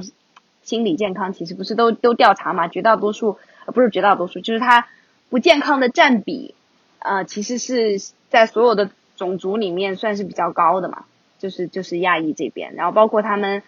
[0.62, 2.68] 心理健康，其实不是都都调查嘛？
[2.68, 4.86] 绝大多数不是绝大多数，就是他
[5.28, 6.54] 不健康的占比，
[7.00, 7.98] 呃，其实是
[8.28, 11.06] 在所有的种族里面算是比较高的嘛。
[11.40, 13.64] 就是就是亚裔这边，然后包括他们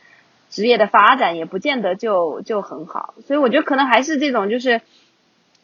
[0.50, 3.14] 职业的发展也不见得就就很好。
[3.26, 4.80] 所以我觉得可能还是这种，就是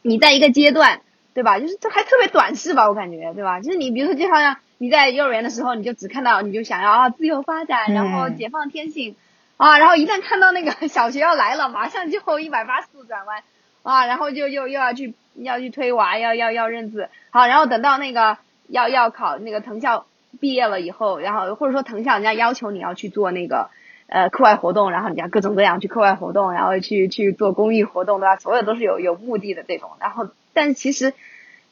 [0.02, 1.00] 你在一个阶段。
[1.34, 1.58] 对吧？
[1.58, 3.60] 就是这还特别短视吧，我感觉，对吧？
[3.60, 9.16] 就是你比如说，就好像你在幼儿园的时候，你就只看到你就想要啊自由发展，然后解放天性，
[9.56, 13.42] 啊，然后一旦看到那个 小学要来了，马上就一百八十度转弯，
[13.82, 20.06] 啊，然后就又又要去要去推娃，要要要认字，好，然后等到那个要要考那个藤校
[20.40, 23.70] 毕业了以后，然后或者说藤校人家要求你要去做那个。
[24.08, 28.36] 呃，课外活动，然后你要各种各样去课外活动，然后去去做公益活动，对吧？
[28.36, 29.92] 所有都是有有目的的这种。
[30.00, 31.14] 然后，但其实，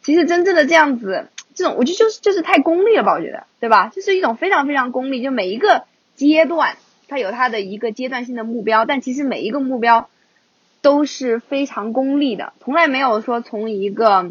[0.02, 3.14] 其实真正的这样子，这种我觉得就是就是太功利了吧？
[3.14, 3.88] 我觉得，对吧？
[3.94, 6.76] 就是一种非常非常功利，就每一个阶段
[7.08, 10.08] 它有它的一个阶段性的目标，但其实每一个目标
[10.80, 14.30] 都是非常功利的，从来没有说从一个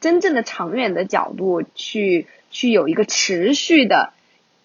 [0.00, 4.12] 真正的长远的角度去去有一个持续的。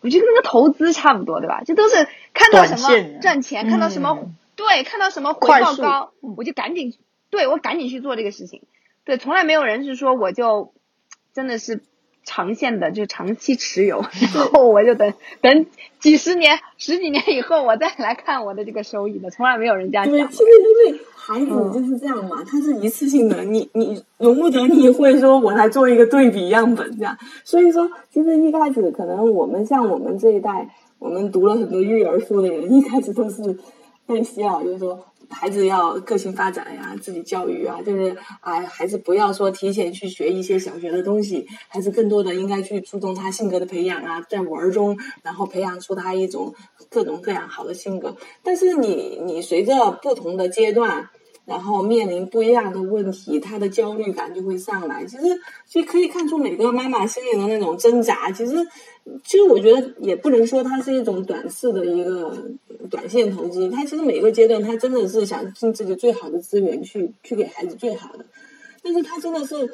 [0.01, 1.63] 我觉得跟那个投资差不多，对吧？
[1.65, 6.93] 这都是看到什么赚钱，看到什么对，看到什么回报高，我就赶紧
[7.29, 8.63] 对我赶紧去做这个事情。
[9.05, 10.73] 对，从来没有人是说我就
[11.33, 11.81] 真的是。
[12.25, 15.65] 长线的就长期持有，然后我就等等
[15.99, 20.13] 几十年、十几年以后，我再来看我的这个收益的，从来没有人这样讲。
[20.13, 20.43] 对，其实
[20.87, 27.17] 因为孩子就是这样嘛，他是一次性的，你你容不得你会说我来做一个对比样本这样。
[27.43, 33.59] 所以说，其实一开始可能我们像我们这一代，我们读了很多育儿书的人，一开始都是
[34.07, 35.03] 被洗脑就是说。
[35.29, 46.53] 孩子要个性发展呀，自己教育啊，就是啊，孩子不要说提前去学一些小学的东西，孩子更多的应该去注重他性格的培养啊，在玩中，然后培养出他一种
[46.89, 48.15] 各种各样好的性格。
[48.43, 51.09] 但是你你随着不同的阶段。
[51.45, 55.03] 然后面临不一样的问题，他的焦虑感就会上来。
[55.03, 55.23] 其实，
[55.67, 58.31] 其实可以看出每个妈妈心里的那种挣扎。
[58.31, 58.53] 其实，
[59.25, 62.33] 其实我觉得也不能说它是一种短视的一个
[62.89, 63.69] 短线投资。
[63.69, 68.25] 他其实每个阶段，他真的是想尽自己最好的资源去去给孩子最好的。
[68.81, 69.69] 但是他真的是，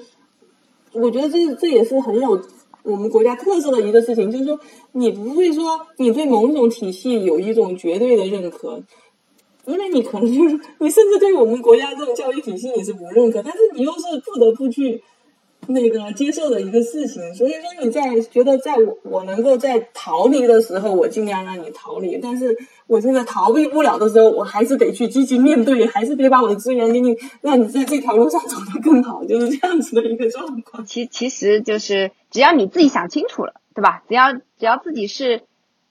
[0.93, 2.41] 我觉得这这也是很有
[2.83, 4.59] 我们国家特色的一个事情，就是说
[4.91, 8.81] 你不会说你对某种体系有一种绝对的认可。
[9.65, 14.99] 因为你可能就是你，甚至对我们国家这种教育体系你是不认可，但是你又是不得不去
[15.71, 17.33] 那个接受的一个事情。
[17.35, 30.85] 所以说你在觉得在我我能够在逃离的时候，我尽量让你逃离；但是我现在逃避不了的时候，我还是得去积极面对，还是得把我的资源给你，让你在这条路上走得更好，就是这样子的一个状况。
[30.85, 34.03] 其其实就是只要你自己想清楚了，对吧？
[34.07, 35.41] 只要只要自己是。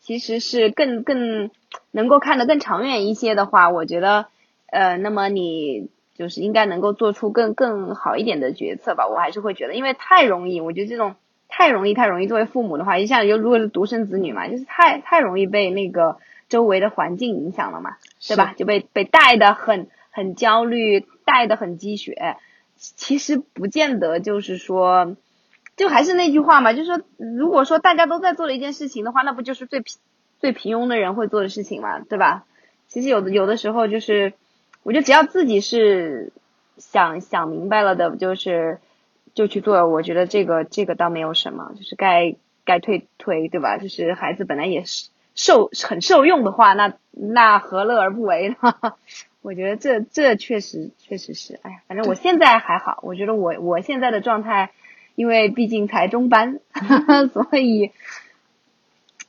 [0.01, 1.51] 其实是更更
[1.91, 4.25] 能够看得更长远一些的话，我觉得，
[4.73, 9.07] 呃，那么你就是应该能够做出更更好一点的决策吧。
[9.07, 11.15] 我还是会觉得，因为太容易，我觉得这种
[11.49, 12.27] 太容易太容易。
[12.27, 18.55] 作为父母的话，一下就如果是独生子女嘛，就是太太容易被那个周围的环境影响了嘛，对吧？
[18.57, 22.37] 就被被带的很很焦虑，带的很积雪。
[22.77, 25.17] 其实不见得就是说。
[25.77, 29.97] 就还是那句话嘛，就是说，如果说大家都在做的一件事情的话，那不就是最平
[30.41, 32.47] 最平庸的人会做的事情嘛，对吧？
[32.89, 34.33] 其实有的有的时候就是，
[34.89, 36.33] 我觉得只要自己是
[36.79, 38.79] 想想明白了的，就是
[39.35, 39.87] 就去做。
[39.87, 43.77] 我觉得这个这个倒没有什么，就是该该推推，对吧？
[43.77, 48.75] 就是孩子本来也是受很受用的话，那那何乐而不为呢？
[49.43, 54.71] 我觉得这这确实确实是，哎呀，反正我现在还好，我觉得我我现在的状态。
[55.15, 56.61] 因为毕竟才中班，
[57.35, 57.91] 所以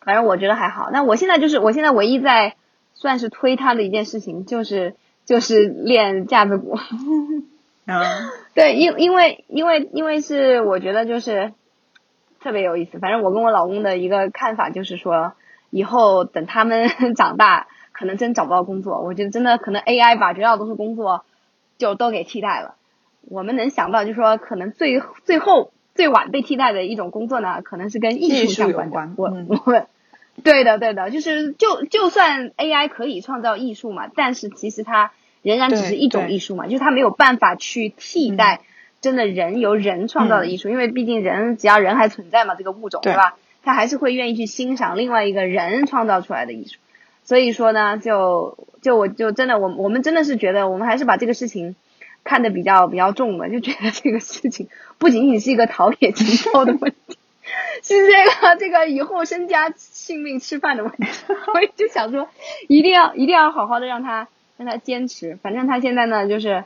[0.02, 0.92] 反正我觉得还好。
[0.92, 2.56] 那我现在就是，我现在唯一在
[2.94, 4.94] 算是推他的一件事情，就是
[5.30, 6.76] 就是练架子鼓。
[7.86, 8.02] 啊，
[8.56, 11.54] 对，因因为因为因为是我觉得就是
[12.42, 12.98] 特别有意思。
[12.98, 15.34] 反正我跟我老公的一个看法就是说，
[15.70, 19.02] 以后等他们 长大，可能真找不到工作。
[19.02, 21.24] 我觉得真的可能 AI 把绝大多数工作
[21.78, 22.74] 就都给替代了。
[23.30, 25.72] 我们能想到，就是说可能最最后。
[25.96, 29.14] 最晚被替代的一种工作呢，可能是跟艺术相关的。
[29.18, 29.32] 我我
[29.70, 29.86] 们
[30.46, 38.62] 对的对的，就是就就算 AI 可以创造艺术嘛，但是其实它仍然只是一种艺术嘛，就是它没有办法去替代
[39.02, 43.36] 真的人由人创造的艺术，因为毕竟人只要人还存在嘛，这个物种对吧？
[43.64, 46.80] 他还是会愿意去欣赏另外一个人创造出来的艺术。
[47.24, 51.76] 所以说呢，就就我就真的我我们真的是觉得，我们还是把这个事情。
[52.22, 54.68] 看的比较比较重的，就觉得这个事情
[54.98, 57.18] 不仅仅是一个陶冶情操的问题，
[57.82, 61.08] 是这个这个以后身家性命吃饭的问题。
[61.54, 62.28] 我就想说，
[62.68, 64.28] 一定要一定要好好的让他
[64.60, 65.38] 让他坚持。
[65.42, 66.66] 反正他现在呢，就是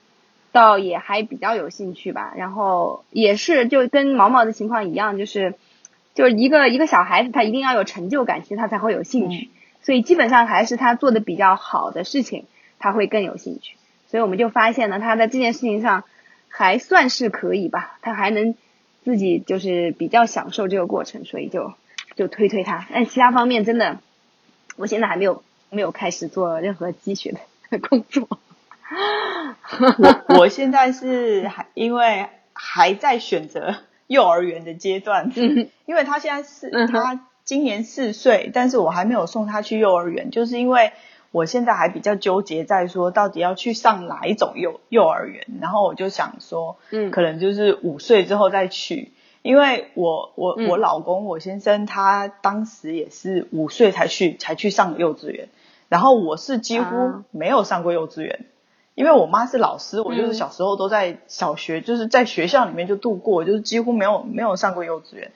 [0.51, 2.33] 倒也还比较有兴趣吧。
[2.35, 5.53] 然后也是就跟毛毛的情况一样，就是
[6.15, 9.49] 就是一个一个小孩子，他一定要有成就感，其实他才会有兴趣。
[9.83, 12.45] 所以基本上还是他做的比较好的事情，
[12.79, 13.75] 他会更有兴趣。
[14.07, 16.03] 所以我们就发现呢，他在这件事情上
[16.49, 18.55] 还算是可以吧，他还能
[19.03, 21.73] 自己就是比较享受这个过程，所以就
[22.15, 22.87] 就推推他。
[22.91, 23.99] 但其他方面真的，
[24.77, 27.39] 我现在还没有没有开始做任何积雪的
[27.89, 28.27] 工作。
[30.27, 33.75] 我我现在是还因为还在选择
[34.07, 35.31] 幼儿园的阶段，
[35.85, 40.91] 因为他现在是他今年四岁，但是我还没有送他去幼儿园，就是因为
[41.31, 49.11] 我现在还比较纠结在说到底要去上哪一种幼幼儿园，然后我就想说，嗯，可能就是五岁之后再去，
[49.41, 55.49] 因为我我我老公我先生他当时也是五岁才去才去上幼稚园，
[55.93, 58.47] 然后我是几乎没有上过幼稚园。
[58.95, 65.31] 因为我妈是老师，我就是小时候都在小学，就是在学校里面就度过，就是几乎没有没有上过幼稚园，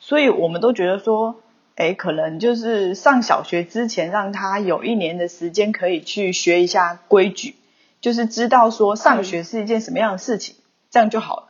[0.00, 1.36] 所以我们都觉得说，
[1.74, 7.54] 哎，可能就是上小学之前让他有一年的时间可以去学一下规矩，
[8.00, 10.56] 就是知道说上学是一件什么样的事情，
[10.90, 11.42] 这样就好了。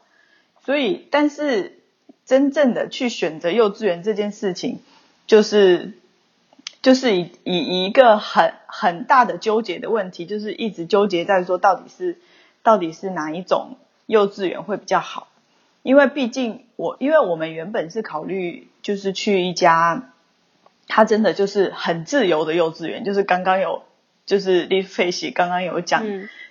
[0.64, 1.78] 所以，但是
[2.24, 4.80] 真正的去选择幼稚园这件事情，
[5.28, 5.94] 就是。
[6.80, 12.18] 就是以以一个很很大的纠结的问题，就是一直纠结在说到底是
[12.62, 13.76] 到底是哪一种
[14.06, 15.26] 幼稚园会比较好？
[15.82, 20.12] 因为毕竟我因为我们原本是考虑就是去一家，
[20.86, 23.82] 他真的就是很自由的幼稚园，就是刚刚有
[24.24, 26.04] 就是李费喜刚刚有讲，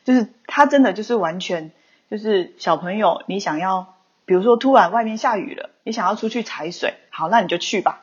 [0.04, 1.72] 就是他真的就是完全
[2.12, 8.02] 就是小朋友你想要，比如说突然外面下雨了，你想要出去踩水，好，那你就去吧，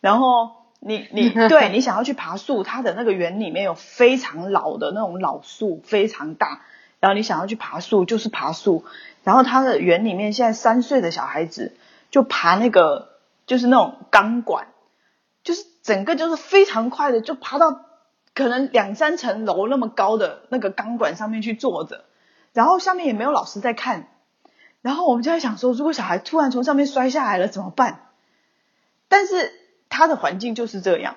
[0.00, 0.57] 然后。
[0.80, 6.62] 你你对你想要去爬树，它的那个园里面有非常老的那种老树，非常大。
[7.00, 8.84] 然后你想要去爬树，就是爬树。
[9.24, 11.74] 然后它的园里面现在三岁的小孩子
[12.10, 13.08] 就爬那个，
[13.46, 14.68] 就是那种钢管，
[15.42, 17.80] 就是整个就是非常快的，就爬到
[18.32, 22.04] 可能两三层楼那么高的那个钢管上面去坐着。
[22.52, 24.08] 然后下面也没有老师在看。
[24.80, 28.06] 然后我们就在想说，如果小孩突然从上面摔下来了怎么办？
[29.08, 29.52] 但是。
[29.98, 31.16] 他的环境就是这样，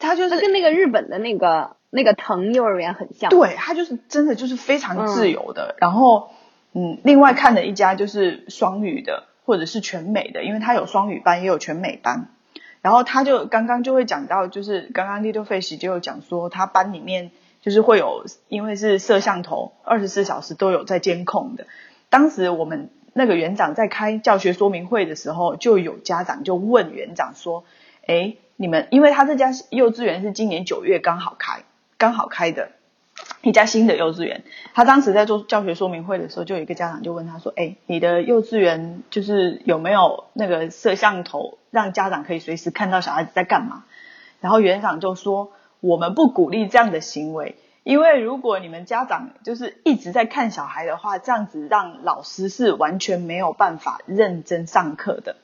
[0.00, 3.30] 他就是跟那个日本的那个那个藤幼儿园很像。
[3.30, 5.76] 对，他就是真的就是非常自由的。
[5.78, 6.30] 然后，
[6.72, 12.30] 嗯，另外看的一家就是双语的或者是全美的，因为他有双语班也有全美班。
[12.82, 17.30] 然后他就刚刚就会讲到，就是刚刚 Little Fish 就有讲说，他班里面
[17.62, 21.68] 就是会有，因为是摄像头，二十四小时都有在监控的。
[22.10, 22.90] 当时我们。
[23.12, 27.64] 那个园长在开教学说明会的时候，就有家长就问园长说
[28.06, 31.64] ：“哎，你们因为他这家 幼稚园是今年九月刚好开，
[31.96, 32.70] 刚好开的
[33.42, 34.42] 一家新的幼稚园。
[34.74, 43.84] 他当时在做教学说明会的时候，就有一个家长就问他说：‘哎，你的幼稚园就是有没有那个摄像头，让家长可以随时看到小孩子在干嘛？’
[44.40, 55.36] 然后园长就说：‘我们不鼓励这样的行为。’因为如果你们家长就是一直在看小孩的话，这样子让老师是完全没有办法认真上课的。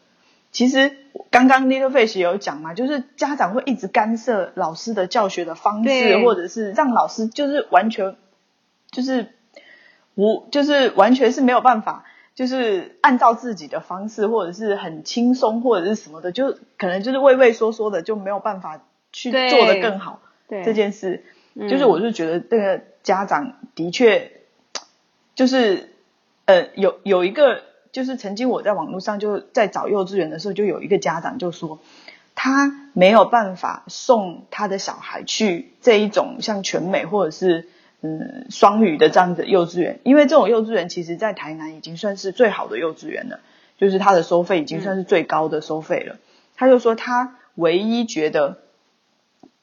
[0.52, 0.96] 其实
[1.30, 8.14] 刚刚 Little Fish 有讲嘛，就是家长会一直干涉老师的教学的方式，或者是让老师就是完全
[8.90, 9.34] 就是
[10.14, 12.04] 无就是完全是没有办法，
[12.36, 18.80] 就是按照自己的方式，或者是很轻松或者是什么的，就可能就是畏畏缩缩的，就没有办法
[19.12, 21.24] 去做的更好这件事。
[21.56, 24.32] 就是，我是觉得这个家长的确，
[25.36, 25.90] 就是
[26.46, 31.78] 呃，有有一个，就是曾经我在网络上就在找幼稚园的时候，就有一个家长就说，
[32.34, 37.68] 他没有办法送他的小孩去这一种像全美或者是
[38.00, 43.38] 嗯双语的这样的幼稚园，因为这种幼稚园其实在台南已经算是最好的幼稚园了，
[43.78, 46.16] 就是他的收费已经算是最高的收费了。
[46.56, 48.63] 他就说他唯一觉得。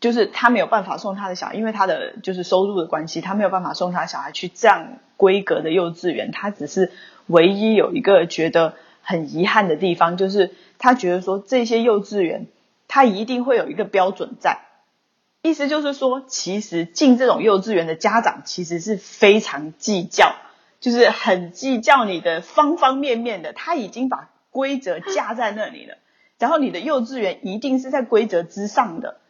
[0.02, 6.32] 就是他没有办法送他的小孩，因为他的就是收入的关系，他没有办法送他小孩去这样规格的幼稚园。
[6.32, 6.92] 他只是
[7.28, 8.74] 唯一有一个觉得
[9.04, 12.48] 很遗憾的地方，就是他觉得说这些幼稚园，
[12.88, 14.58] 他一定会有一个标准在。
[15.44, 20.34] 意思就是说，其实进这种幼稚园的家长其实是非常计较，
[20.80, 23.54] 就是很计较你的方方面面的。
[23.54, 25.98] 他已经把规则架在那里了，
[26.40, 29.21] 然后你的幼稚园一定是在规则之上的。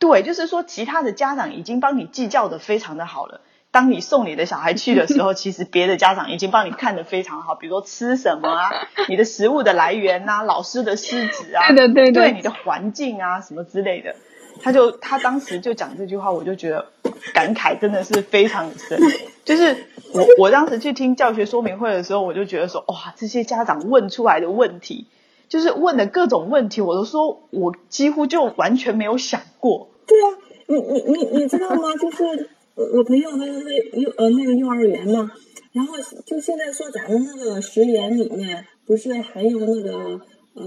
[0.00, 3.42] 对，就是说，其他的家长已经帮你计较的非常的好了。
[3.70, 8.70] 当你送你的小孩去的时候， 其实别的家长已经帮你看的非常好，比如说吃什么啊，
[9.08, 14.16] 你的食物的来源啊，老师的师职啊， 对的对对，你的环境啊，什么之类的。
[14.62, 16.86] 他就他当时就讲这句话，我就觉得
[17.32, 18.98] 感慨真的是非常深。
[19.44, 25.06] 就是我我当时去听教学说明会的时候，我就觉得说，哇，这些家长问出来的问题。
[25.50, 29.90] 就是问的各种问题，我都说我几乎就完全没有想过。
[30.06, 30.38] 对啊，
[30.68, 31.94] 你你你你知道吗？
[32.00, 32.48] 就是
[32.96, 35.30] 我朋友那个幼呃那个幼儿园嘛，
[35.72, 35.94] 然后
[36.24, 40.20] 就现在说咱们那个食盐里面不是含有那个
[40.54, 40.64] 呃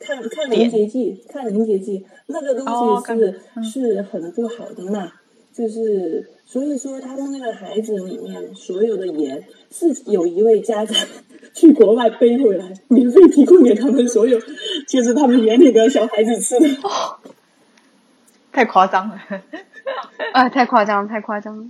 [0.00, 2.66] 看看凝结剂，看凝结剂那个东
[3.00, 3.14] 西
[3.62, 5.10] 是、是很不好的嘛，
[5.60, 10.96] 就是所以说他们那个孩子里面所有的盐是有一位家长
[11.52, 14.40] 去国外背回来，免费提供给他们所有，
[14.88, 16.66] 就是他们眼里的小孩子吃的。
[18.50, 19.20] 太夸张了，
[20.32, 21.66] 啊，太夸张，太夸张了。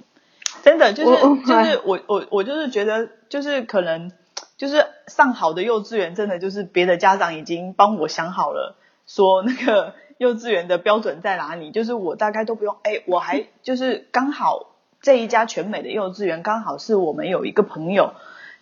[0.62, 4.12] 真的就是就是我我我就是觉得就是可能
[4.57, 8.76] 就是上好的幼稚园，真的就是别的家长已经帮我想好了，
[9.07, 18.12] 说那个幼稚园的标准在哪里，就是我大概都不用哎，我还 就是刚好这一家全美的幼稚园刚好是我们有一个朋友，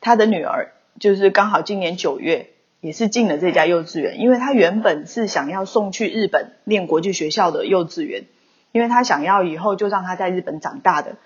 [0.01, 2.51] 他的女儿就是刚好今年九月
[2.81, 8.27] 也是进了这家幼稚园，因为他原本是想要送去日本念国际学校的幼稚园，
[8.71, 11.17] 因为他想要以后就让他在日本长大的。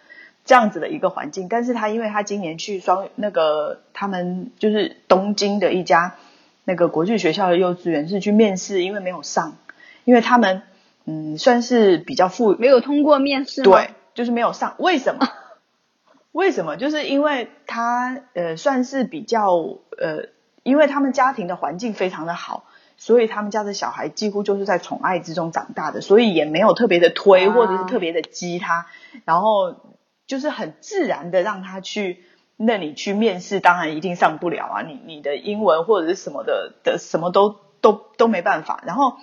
[0.44, 6.16] 这样子的一个环境，但是他因为他今年去双那个他们就是东京的一家
[6.64, 9.56] 那个国际学校的幼稚园是去面试，因为没有上，
[10.04, 10.62] 因为他们
[11.04, 14.74] 嗯算是比较富没有通过面试，对，就是没有上。
[14.78, 15.28] 为什么？
[16.32, 16.76] 为什么？
[16.76, 19.52] 就是因为他呃算是比较
[19.98, 20.28] 呃，
[20.62, 22.64] 因为他们家庭的环境非常的好，
[22.96, 28.86] 所以他们家的小孩几乎就是在宠爱之中长大的，所以也没有特别的推或者是特别的激他，
[29.24, 29.76] 然后。
[30.24, 32.24] 就是很自然的让他去
[32.56, 34.80] 那里去面试，当然一定上不了啊！
[34.80, 38.82] 你你的英文或者是什么的的什么都都都没办法。
[38.86, 39.18] 然后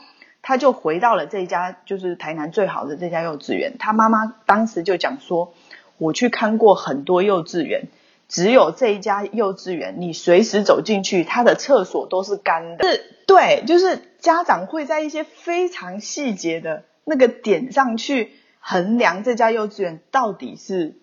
[0.49, 3.75] 他就回到了这家就是台南最好的这家幼稚园。
[3.77, 5.53] 他妈妈当时就讲说
[5.99, 7.83] ：“我去看过很多幼稚园，
[8.27, 18.31] 只有这一家幼稚园，你随时走进去，他的厕所都是干的。”是，对，就是家长会在一些非常细节的那个点上去。
[18.59, 20.95] 衡量这家幼稚园到底是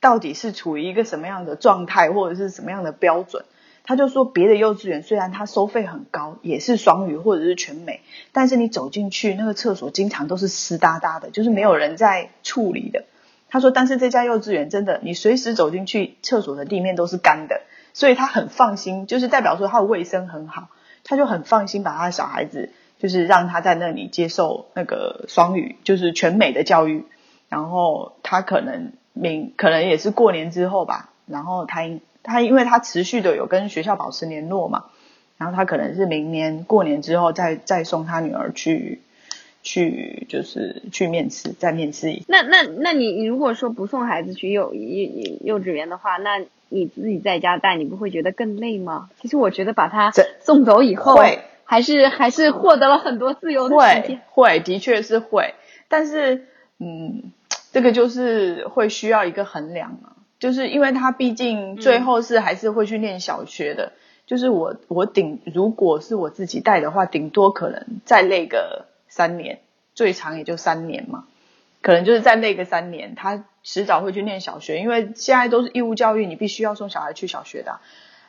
[0.00, 3.44] 到底是处于一个什么样的状态，或者是什么样的标准？
[3.84, 8.00] 他就说，别的幼稚园虽然他收费很高，也是双语或者是全美，
[8.32, 13.04] 但是你走进去，那个厕所经常都是湿哒哒的，就是没有人在处理的。
[13.48, 17.62] 他说，但是这家幼稚园真的，你随时走进去，厕所的地面都是干的，
[17.92, 20.68] 所以他很放心，就是代表说他的卫生很好，
[21.04, 22.70] 他就很放心把他的小孩子。
[23.00, 27.06] 就是让他在那里接受那个双语，就是全美的教育。
[27.48, 31.08] 然后他可能明可能也是过年之后吧。
[31.24, 34.84] 然后他应他因为他持续的有跟学校保持联络嘛，
[35.38, 39.00] 然后他可能是明年过年之后再再送他女儿去
[39.62, 42.24] 去就是去面试，再面试一。
[42.28, 49.10] 那那那你你如果说不送孩子去幼幼幼稚园的话，那你自己在家带，你不会觉得更累吗？
[49.20, 50.10] 其实我觉得把他
[50.40, 51.16] 送走以后。
[51.62, 55.54] 还是还是获得了很多自由的时间，会的确是会，
[55.86, 56.46] 但是
[56.80, 57.30] 嗯，
[57.70, 63.92] 这个就是会需要一个衡量啊，就是因为他毕竟最后是还是会去念小学的，
[64.26, 69.60] 就是我我顶如果是我自己带的话，顶多可能再累个三年，
[69.94, 71.26] 最长也就三年嘛，
[71.82, 77.78] 可能就是再累个三年，他迟早会去念小学，因为现在都是义务教育，你必须要送小孩去小学的，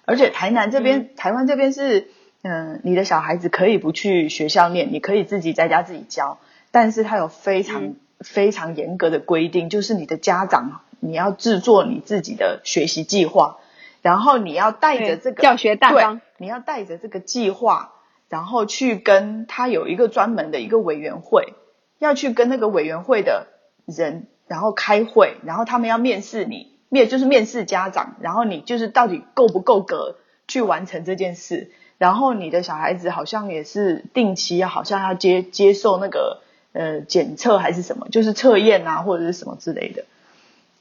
[0.05, 2.09] 而且台南这边台湾这边是。
[2.43, 6.39] 嗯，你的小孩子可以不去学校念，你可以自己在家自己教，
[6.71, 13.57] 但是他有非常非常严格的规定，就是你的家长你要制作你自己的学习计划，
[14.01, 17.91] 然后你要带着这个教学大纲，你要带着这个计划，
[18.29, 21.53] 然后去跟他有一个专门的一个委员会，
[21.99, 23.47] 要去跟那个委员会的
[23.85, 30.15] 人，然后开会，然后他们要面试你，面就是面试家长，然后你就是到底够不够格
[30.47, 31.71] 去完成这件事。
[31.97, 36.41] 然后你的小孩子好像也是定期，好像要接接受那个
[36.73, 40.05] 呃检测还是什么，就是测验啊或者是什么之类的，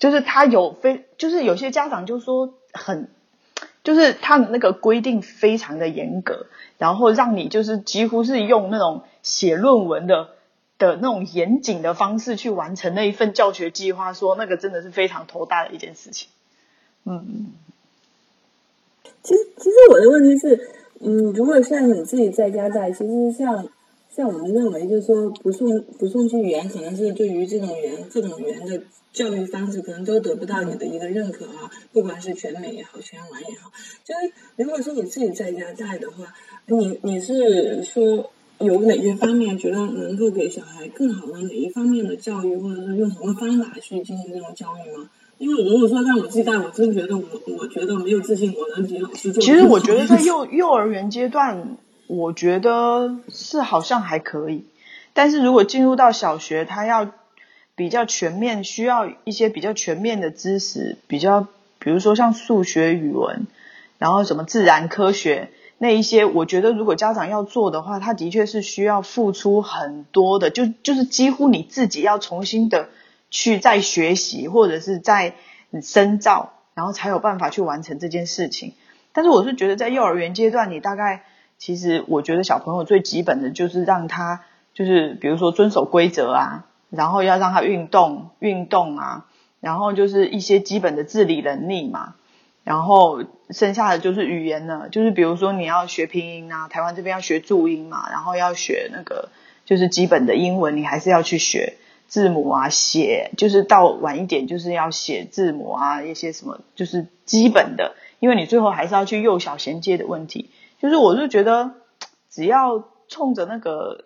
[0.01, 3.09] 就是他有非，就是有些家长就说很，
[3.85, 6.47] 就是他那个规定非常的严格，
[6.79, 10.31] 然后让你就是几乎是用那种写论文的
[10.77, 16.29] 的那种严谨的方式去完成那一份教学计划，说那个真的是非常头大的一件事情。
[17.05, 17.53] 嗯，
[19.23, 20.77] 其实其实我的问题是。
[21.03, 23.67] 嗯，如果像你自己在家带，其实像
[24.15, 28.83] 像我们认为，就是说不送不送去语言，可能是对于这种语言这种语言的
[29.13, 31.71] 教育方式，可能都得不到你的一个认可啊。
[31.93, 33.71] 不管是全美也好，全完也好，
[34.05, 36.35] 就是如果说你自己在家带的话，
[36.67, 45.09] 你你是说有哪些方面觉得能够给小孩更好的哪一方面的教育，或者是用什么方法去进行这种教育吗？
[45.39, 47.25] 因为如果说让我自己带，我真觉得我
[47.59, 49.43] 我觉得没有自信，我能比老师做。
[49.43, 51.79] 其实我觉得在幼幼儿园阶段，
[52.13, 54.65] 我觉得是好像还可以，
[55.13, 57.09] 但是如果进入到小学，他要
[57.77, 61.47] 比较全面，需要一些比较全面的知识，比较
[61.79, 63.47] 比如说像数学、语文，
[63.99, 72.89] 然后什么自然科学那一些，我觉得如果家长要做的话，他的确是需要付出很多的，就就是几乎你自己要重新的
[73.31, 75.35] 去再学习，或者是在
[75.81, 78.75] 深造，然后才有办法去完成这件事情。
[79.13, 81.23] 但是我是觉得在幼儿园阶段，你大概
[81.61, 84.41] 其实我觉得小朋友最基本的就是让他
[84.75, 89.27] 就是比如说遵守规则啊，然后要让他运动运动啊。
[89.61, 92.15] 然后就是一些基本的自理能力嘛，
[92.65, 99.29] 然后剩下的就是语言了，就是比如说你要学拼音啊，台湾这边要学注音嘛，然后要学那个
[99.67, 101.75] 就是基本的英文，你还是要去学
[102.09, 110.49] 字母啊，写就是到晚一点就是要写字母啊，一些什么就是基本的，因为你最后还是要去幼小衔接的问题，
[110.81, 111.73] 就是我是觉得
[112.29, 114.05] 只要冲着那个。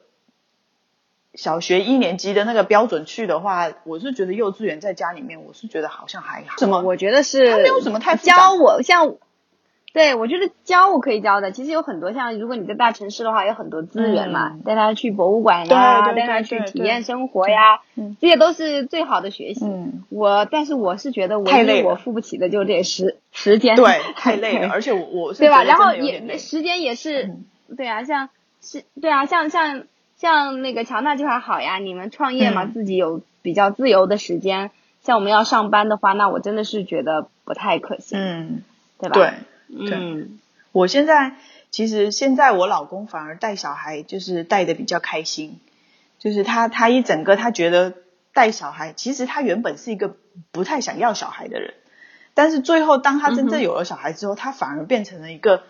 [1.36, 6.56] 小学一年级的那个标准去的话，我是觉得幼稚园在家里面，我是觉得好像还好。
[6.58, 6.80] 什么？
[6.82, 9.16] 我觉得是他没有什么太教我像，
[9.95, 11.51] 对我觉得教我可以教的。
[11.53, 17.80] 其实有很多像，如果你在大城市的话，有很多资源嘛，带他去博物馆呀，带他去体验生活呀，
[18.20, 19.64] 这些都是最好的学习。
[20.11, 23.76] 我但是我是觉得，太累，我付不起的就这时时间。
[23.76, 25.64] 对，太累了，而且我我是对吧？
[25.64, 27.34] 然后也时间也是，
[27.76, 28.28] 对啊，像
[28.61, 29.84] 是对啊，像像。
[30.16, 34.70] 像那个乔娜就还好呀，你们创业嘛，自己有比较自由的时间。
[35.03, 38.62] 像我们要上班的话，那我真的是觉得不太可行，嗯，
[38.99, 39.14] 对吧？
[39.14, 39.32] 对，
[39.78, 40.38] 嗯，
[40.72, 41.36] 我现在
[41.70, 45.58] 其实现在我老公反而带小孩就是带的比较开心，
[46.18, 47.94] 就是他他一整个他觉得
[48.32, 50.16] 带小孩，其实他原本是一个
[50.52, 51.74] 不太想要小孩的人，
[52.34, 55.64] 但是最后当他真正有了小孩之后，他反而变成了一个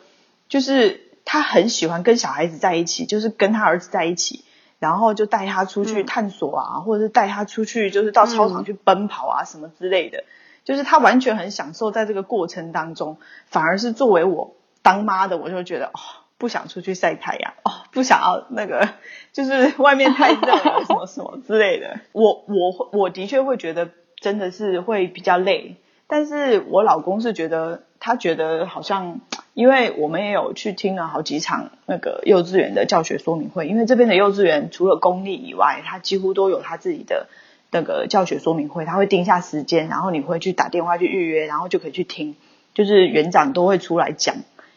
[0.49, 1.01] 就是。
[1.27, 4.45] 他很喜欢跟小孩子在一起，就是跟他儿子在一起，
[4.79, 10.25] 然后就带他出去探索啊，或者是带他出去，就是到操场去奔跑啊，什么之类的。
[10.65, 16.01] 就是他完全很享受在这个过程当中，反而是作为我当妈的，我就觉得哦，
[16.39, 18.89] 不想出去晒太阳，哦，不想要那个，
[19.33, 22.01] 就是 外面太热了，什么什么之类的。
[22.13, 29.21] 我我我的确会觉得真的是会比较累，但是我老公是觉得他觉得好像。
[29.55, 37.29] 因为我们也有去听了好几场那个幼稚园的教学说明会，因为这边的幼稚园除了公立以外，它几乎都有他自己的
[37.75, 42.37] 那个教学说明会，他会定下时间，然后你会去打电话去预约，然后就可以去听，
[42.73, 44.37] 就是园长都会出来讲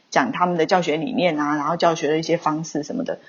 [0.09, 3.19] 讲他们的教学理念啊，然后教学的一些方式什么的。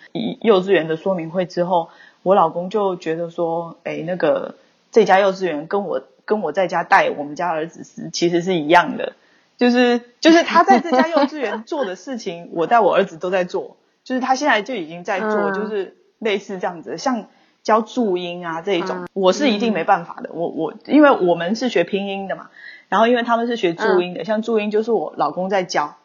[0.41, 1.91] 幼稚园的说明会之后，
[2.23, 4.55] 我老公就觉得说，哎，那个
[4.91, 9.12] 这家幼稚园跟我跟我在家带我们家儿子是其实是一样的。
[9.59, 13.77] 就是就是他在这家幼稚园做的事情，我带我儿子都在做。
[14.03, 17.27] 就是他现在就已经在做，就是类似这样子，像
[17.69, 20.31] 教注音啊这一种，我是一定没办法的。
[20.33, 22.49] 我我因为我们是学拼音的嘛，
[22.89, 25.97] 然后因为他们是学注音的，像注音就是我老公在教。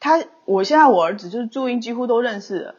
[0.00, 2.74] 他我现在我儿子就是注音几乎都认识了，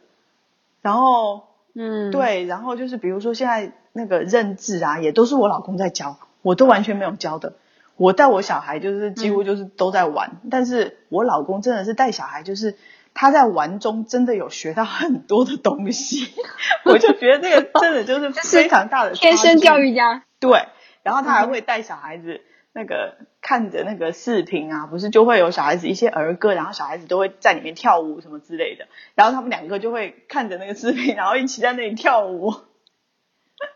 [0.80, 1.42] 然后
[1.74, 7.54] 嗯对，然后就是比如说现在那个认字啊，也都是我老公在教，我都完全没有教的。
[7.96, 12.76] 我带我小孩就是几乎就是都在玩，但是我老公真的是带小孩，就是
[13.14, 16.32] 他在玩中真的有学到很多的东西，
[16.84, 20.24] 我就觉得这个真的 就是非常大的天生教育家。
[20.38, 20.66] 对，
[21.02, 22.40] 然后他还会带小孩子
[22.72, 32.54] 那个看着那个视频啊，不是就会有小孩子一些儿歌，然后小孩子都会在里面跳舞什么之类的，然后他们两个就会看着那个视频，然后一起在那里跳舞。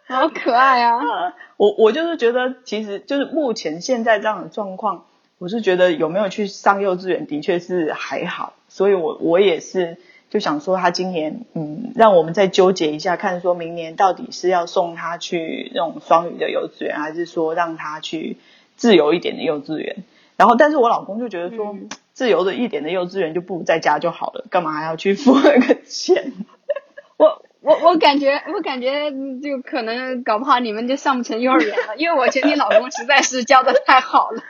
[0.07, 0.99] 好可爱啊！
[1.59, 5.05] 我我就是觉得，其实就是目前现在这样的状况，
[5.39, 8.55] 我是觉得有没有去上幼稚园，的确是还好。
[8.75, 9.99] 所以，我我也是
[10.31, 18.37] 就想说，他今年嗯，让我们再纠结一下，看说明年到底是要送他去那种双语的幼稚园，还是说让他去
[18.75, 19.99] 自由一点的幼稚园。
[20.37, 21.77] 然后，但是我老公就觉得说，
[22.13, 26.33] 自由的一点的幼稚园就不如在家就好了，干嘛还要去付那个钱？
[27.17, 27.43] 我。
[27.61, 29.11] 我我感觉我感觉
[29.41, 34.43] 就可能搞不好你们就上不成幼儿园了，因为我觉得你老公实在是教的太好了，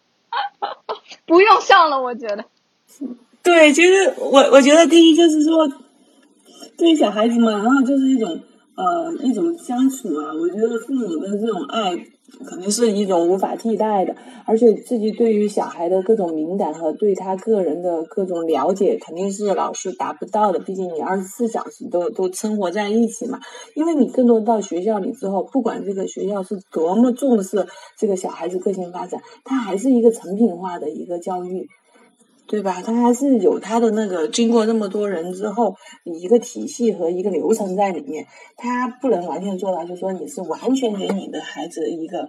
[1.26, 2.46] 不用上了，我觉得。
[3.46, 5.66] 对，其实我我觉得第一就是说，
[6.76, 8.28] 对小孩子嘛，然后就是一种
[8.74, 11.96] 呃一种相处啊，我觉得父母的这种爱。
[12.44, 14.12] 肯定是一种无法替代的，
[14.44, 20.58] 而且自己对于小孩的各种敏感和对他个人的各种了解，肯定是老师达不到的。
[20.58, 23.38] 毕竟你二十四小时都都生活在一起嘛。
[23.76, 27.64] 因为你更多到学校里之后，不管这个学校是多么重视
[27.96, 31.68] 这个小孩子个性发展，它还是一个成品化的一个教育。
[32.48, 32.80] 对吧？
[32.80, 35.74] 他还是有他的那个，经过那么多人之后，
[36.04, 38.24] 一个体系和一个流程在里面，
[38.56, 42.28] 他不能完全做到，就说你是完全给你的孩子一个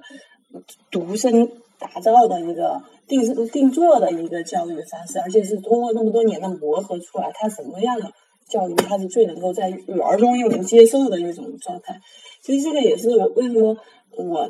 [0.90, 8.12] 独身打造的一个定定做的一个教育方式，而且是通过那么多年的磨合出来，他什么样的
[8.50, 12.00] 教育他是最能够在育儿中又能接受的一种状态。
[12.42, 13.78] 其实这个也是我为什么
[14.18, 14.50] 我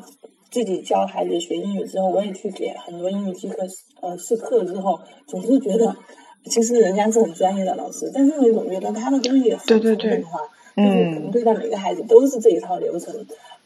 [0.50, 3.66] 自己教孩子学英语之后，我也去给很多英语机课
[4.00, 5.94] 呃试课之后，总是觉得
[6.44, 10.24] 其实人家是很专业的老师，但是你总觉得他的东西很对对对，
[10.76, 13.14] 就是可能对待每个孩子都是这一套流程。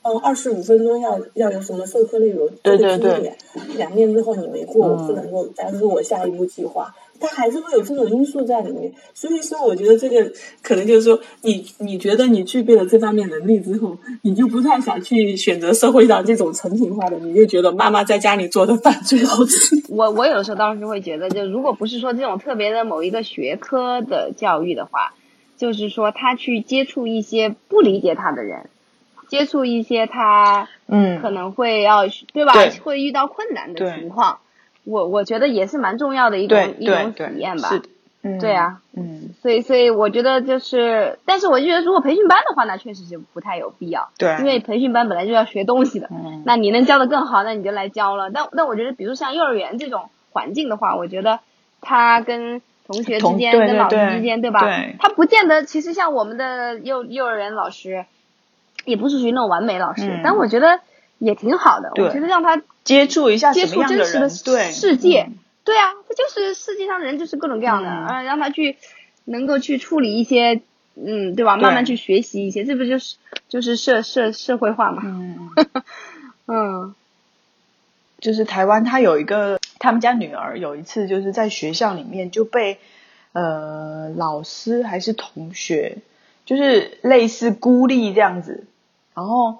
[0.05, 2.49] 嗯，二十五分钟要要有什么授课内容？
[2.61, 3.33] 对对对。
[3.77, 6.93] 两遍之后你没过，我不能够，但是我下一步计划，
[7.23, 8.93] 他还是会有这种因素在里面。
[9.15, 19.77] 所以说，我觉得这个可能就是说，你你觉得你具备了这方面能力之后，你就不太想去选择社会上这种成型化的，你就觉得妈妈在家里做的饭最好吃。
[19.89, 25.15] 我我有的时候当时会觉得，就如果不是说这种特别的某一个学科的教育的话，
[25.57, 28.69] 就是说他去接触一些不理解他的人。
[29.29, 32.03] 接触一些他，嗯，可能会要
[32.35, 32.53] 对吧？
[32.83, 34.41] 会遇到困难的情况，
[34.85, 37.69] 我我觉得也是蛮重要的一种一种体验吧。
[37.69, 37.83] 是，
[38.41, 44.11] 对啊，嗯，所以所以我觉得就是，但是我就觉得如果培训班的话，那确实是不太有必要。
[44.19, 46.09] 对，因为培训班本来就要学东西的，
[46.45, 48.31] 那你能教的更好，那你就来教了。
[48.31, 51.41] 但但我觉得，比如像幼儿园这种环境的话，我觉得
[51.81, 54.61] 他跟同学之间、跟老师之间，对吧？
[54.99, 58.05] 他不见得，其实像我们的幼幼儿园老师。
[58.85, 60.81] 也不是属于那种完美老师，但我觉得
[61.19, 61.93] 也挺好的。
[62.03, 65.29] 我觉得让他接触一下接触真实的世界，
[65.65, 68.77] 对啊，这就是世界上人就是各种各样的啊，让他去
[69.25, 70.61] 能够去处理一些，
[70.97, 71.57] 嗯，对吧？
[71.57, 73.17] 慢慢去学习一些，这不就是
[73.49, 75.03] 就是社社社会化嘛？
[75.05, 75.51] 嗯
[76.49, 76.95] 嗯，
[78.21, 82.79] 就是台湾他有一个他们家女儿有一次就是在学校里面就被
[83.33, 85.99] 呃老师还是同学
[86.45, 88.65] 就是类似孤立这样子。
[89.15, 89.59] 然后，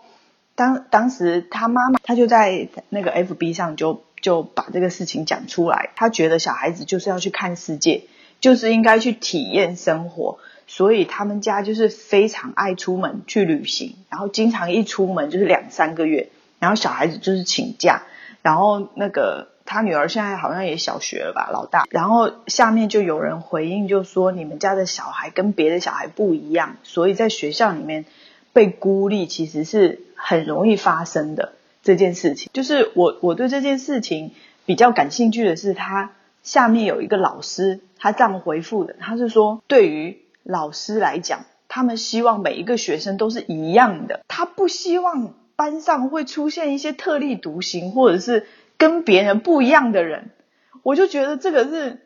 [0.55, 5.91] 当当时他妈妈，他就在那个 F B 上就就把这个事情讲出来。
[5.97, 8.03] 他觉得小孩子就是要去看世界，
[8.41, 16.29] 就是应该去体验生活，所以他们家就是非常爱出门去旅行，然后经常一出门就是两三个月，
[16.59, 18.03] 然后小孩子就是请假。
[18.43, 21.87] 然后那个他女儿现在好像也小学了吧，老大。
[21.91, 28.05] 然后下面就有人回应，就说你们家的小孩跟别的小孩不一样，所以在学校里面。
[28.55, 31.53] 被孤立其实是很容易发生的
[31.83, 34.31] 这件事情，就是我我对这件事情
[34.65, 36.13] 比较感兴趣的是，他
[36.45, 48.47] 下面有一个老师，他这样回复的，他是说，对于老师来讲，他们希望每一个学生都是一样的，他不希望班上会出现一些特立独行或者是
[48.77, 50.31] 跟别人不一样的人。
[50.85, 51.99] 我就觉得这个是，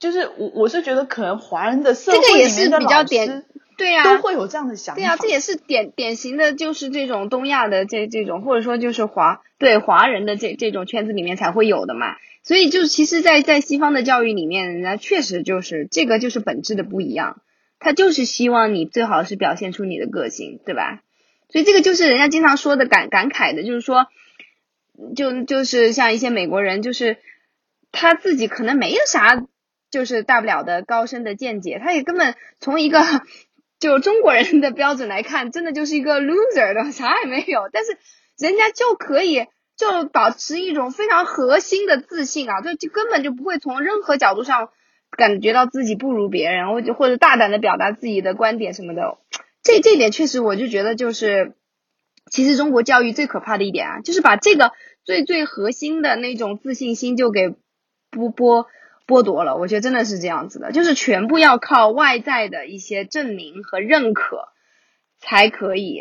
[0.00, 3.44] 就是我我是觉得可能华人的社会里面的老师。
[3.82, 5.00] 对呀，都会有这样的想法。
[5.00, 12.14] 对呀，这也是典典型的，就是这种东亚的这这种，或者说就是华对华人的这这种圈子里面才会有的嘛。
[12.44, 17.42] 所以就其实，在在西方的教育里面，人家确实就是这个就是本质的不一样，
[17.80, 21.02] 他就是希望你最好是表现出你的个性，对吧？
[21.48, 24.06] 所以这个就是人家经常说的感感慨的，就是说，
[25.16, 27.16] 就就是像一些美国人，就是
[27.90, 29.42] 他自己可能没有啥
[29.90, 33.00] 就是大不了的高深的见解，他也根本从一个。
[33.82, 37.68] 就中国人的标准来看，真的就是一个 loser 的，啥也没有。
[37.72, 37.98] 但是
[38.38, 39.44] 人家就可以
[39.76, 44.68] 就保持一种非常核心的自信啊，就就根本就不会从任何角度上
[45.10, 49.18] 感觉到自己不如别人，或者或者大胆的表达自己的观点什么的。
[49.64, 51.56] 这这点确实，我就觉得就是，
[52.30, 54.70] 其实中国教育最可怕的一点啊，就是把这个
[55.04, 57.48] 最最核心的那种自信心就给
[58.12, 58.66] 剥剥。
[59.12, 64.48] 剥夺了，我觉得真的是这样子的，就是全部要靠外在的一些证明和认可
[65.20, 66.00] 才可以。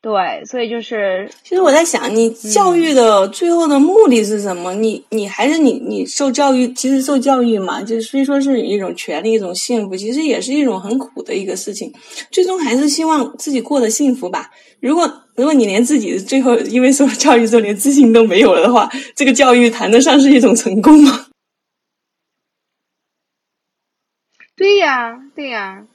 [0.00, 4.74] 对，所以就是，其实我在想，你教育的最后的目的是什么？
[4.74, 11.92] 你你还是你你受教育，其实受教育嘛，就是虽说是一种权利，一种幸福，其实也是一种很苦的一个事情。
[12.32, 14.50] 最终还是希望自己过得幸福吧。
[14.80, 21.21] 如果如果你连自己最后因为受教育之后连自信都没有了的话，这个教育谈得上是一种成功吗？
[24.92, 25.86] 对呀，对呀，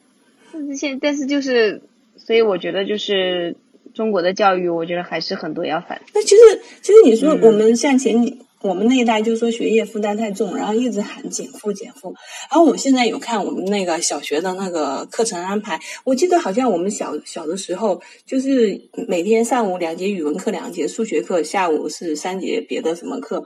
[0.52, 1.82] 但是现但是就是，
[2.16, 3.56] 所以我觉得就是
[3.94, 6.02] 中国的教育，我觉得还是很多要反。
[6.14, 12.16] 那其实其实你说我们像前我们那一代，就说学业负担太重，然后一直喊减负减负。
[12.50, 23.46] 然后我现在有看我们那个小学的那个课程安排，我记得好像我们小小的时候，就是每天上午两节语文课，两节数学课，下午是三节别的什么课。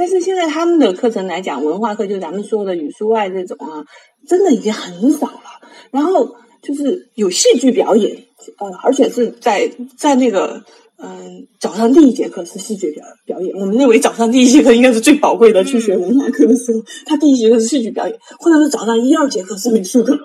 [0.00, 3.84] 但是现在他们的课程来讲，文化课就咱们说的语数外这种啊，
[4.26, 5.68] 真的已经很少了。
[5.90, 8.16] 然后就是有戏剧表演，
[8.60, 10.64] 呃，而且是在在那个
[10.96, 20.18] 嗯早上第一节课是戏剧表表演，我们认为早上第一节课应该是最宝贵的，去学文化课的时候，他第一节课是戏剧表演，或者是早上一二节课是美术课，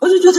[0.00, 0.38] 我就觉得。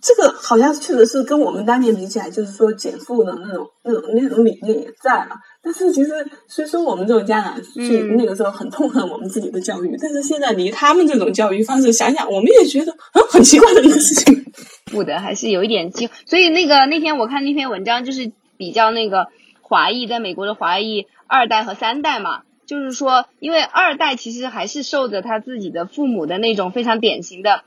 [0.00, 5.30] 这个好像确实是跟我们当年比起来，就是说减负的那种、那种、那种理念也在了。
[5.70, 14.46] 但是其实，虽说我们这种家长去那个时候很痛恨我们自己的教育，但是现在离他们这种教育方式想想，我们也觉得啊很奇怪的一个事情。
[14.90, 16.08] 不的，还是有一点机。
[16.24, 19.26] 所以那个那天我看那篇文章，就是比较那个
[19.60, 27.64] 华裔在美国的华裔二代和三代嘛，就是说，因为二代其实还是受着他自己的父母的那种非常典型的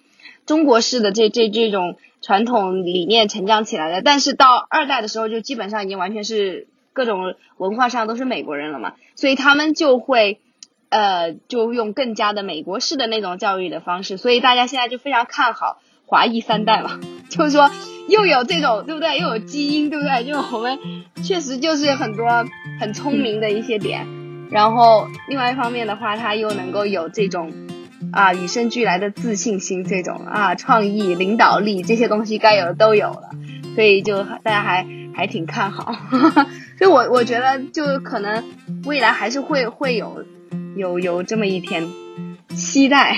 [0.47, 1.97] 中国式的这这这种。
[2.23, 10.39] 传统理念成长起来的，但是到二代的时候，就基本上已经完全是各种文化上都是美国人了嘛，所以他们就会，
[10.89, 17.69] 呃，就用更加的美国式的那种教育的方式，所以大家现在就非常看好华裔三代嘛， 就是说
[18.07, 20.79] 又有这种对不对，又有基因对不对，就我们
[21.23, 22.45] 确实就是很多
[22.79, 24.07] 很聪明的一些点，
[24.49, 27.51] 然后另外一方面的话，他又能够有这种。
[28.13, 33.29] 啊，与生俱来的自信心，这种啊，创意、领导力这些东西该有的都有了，
[33.73, 34.85] 所以就大家还
[35.15, 35.95] 还挺看好。
[36.81, 38.43] 就我我觉得就可能
[38.85, 40.25] 未来还是会会有
[40.75, 41.87] 有有这么一天，
[42.55, 43.17] 期待。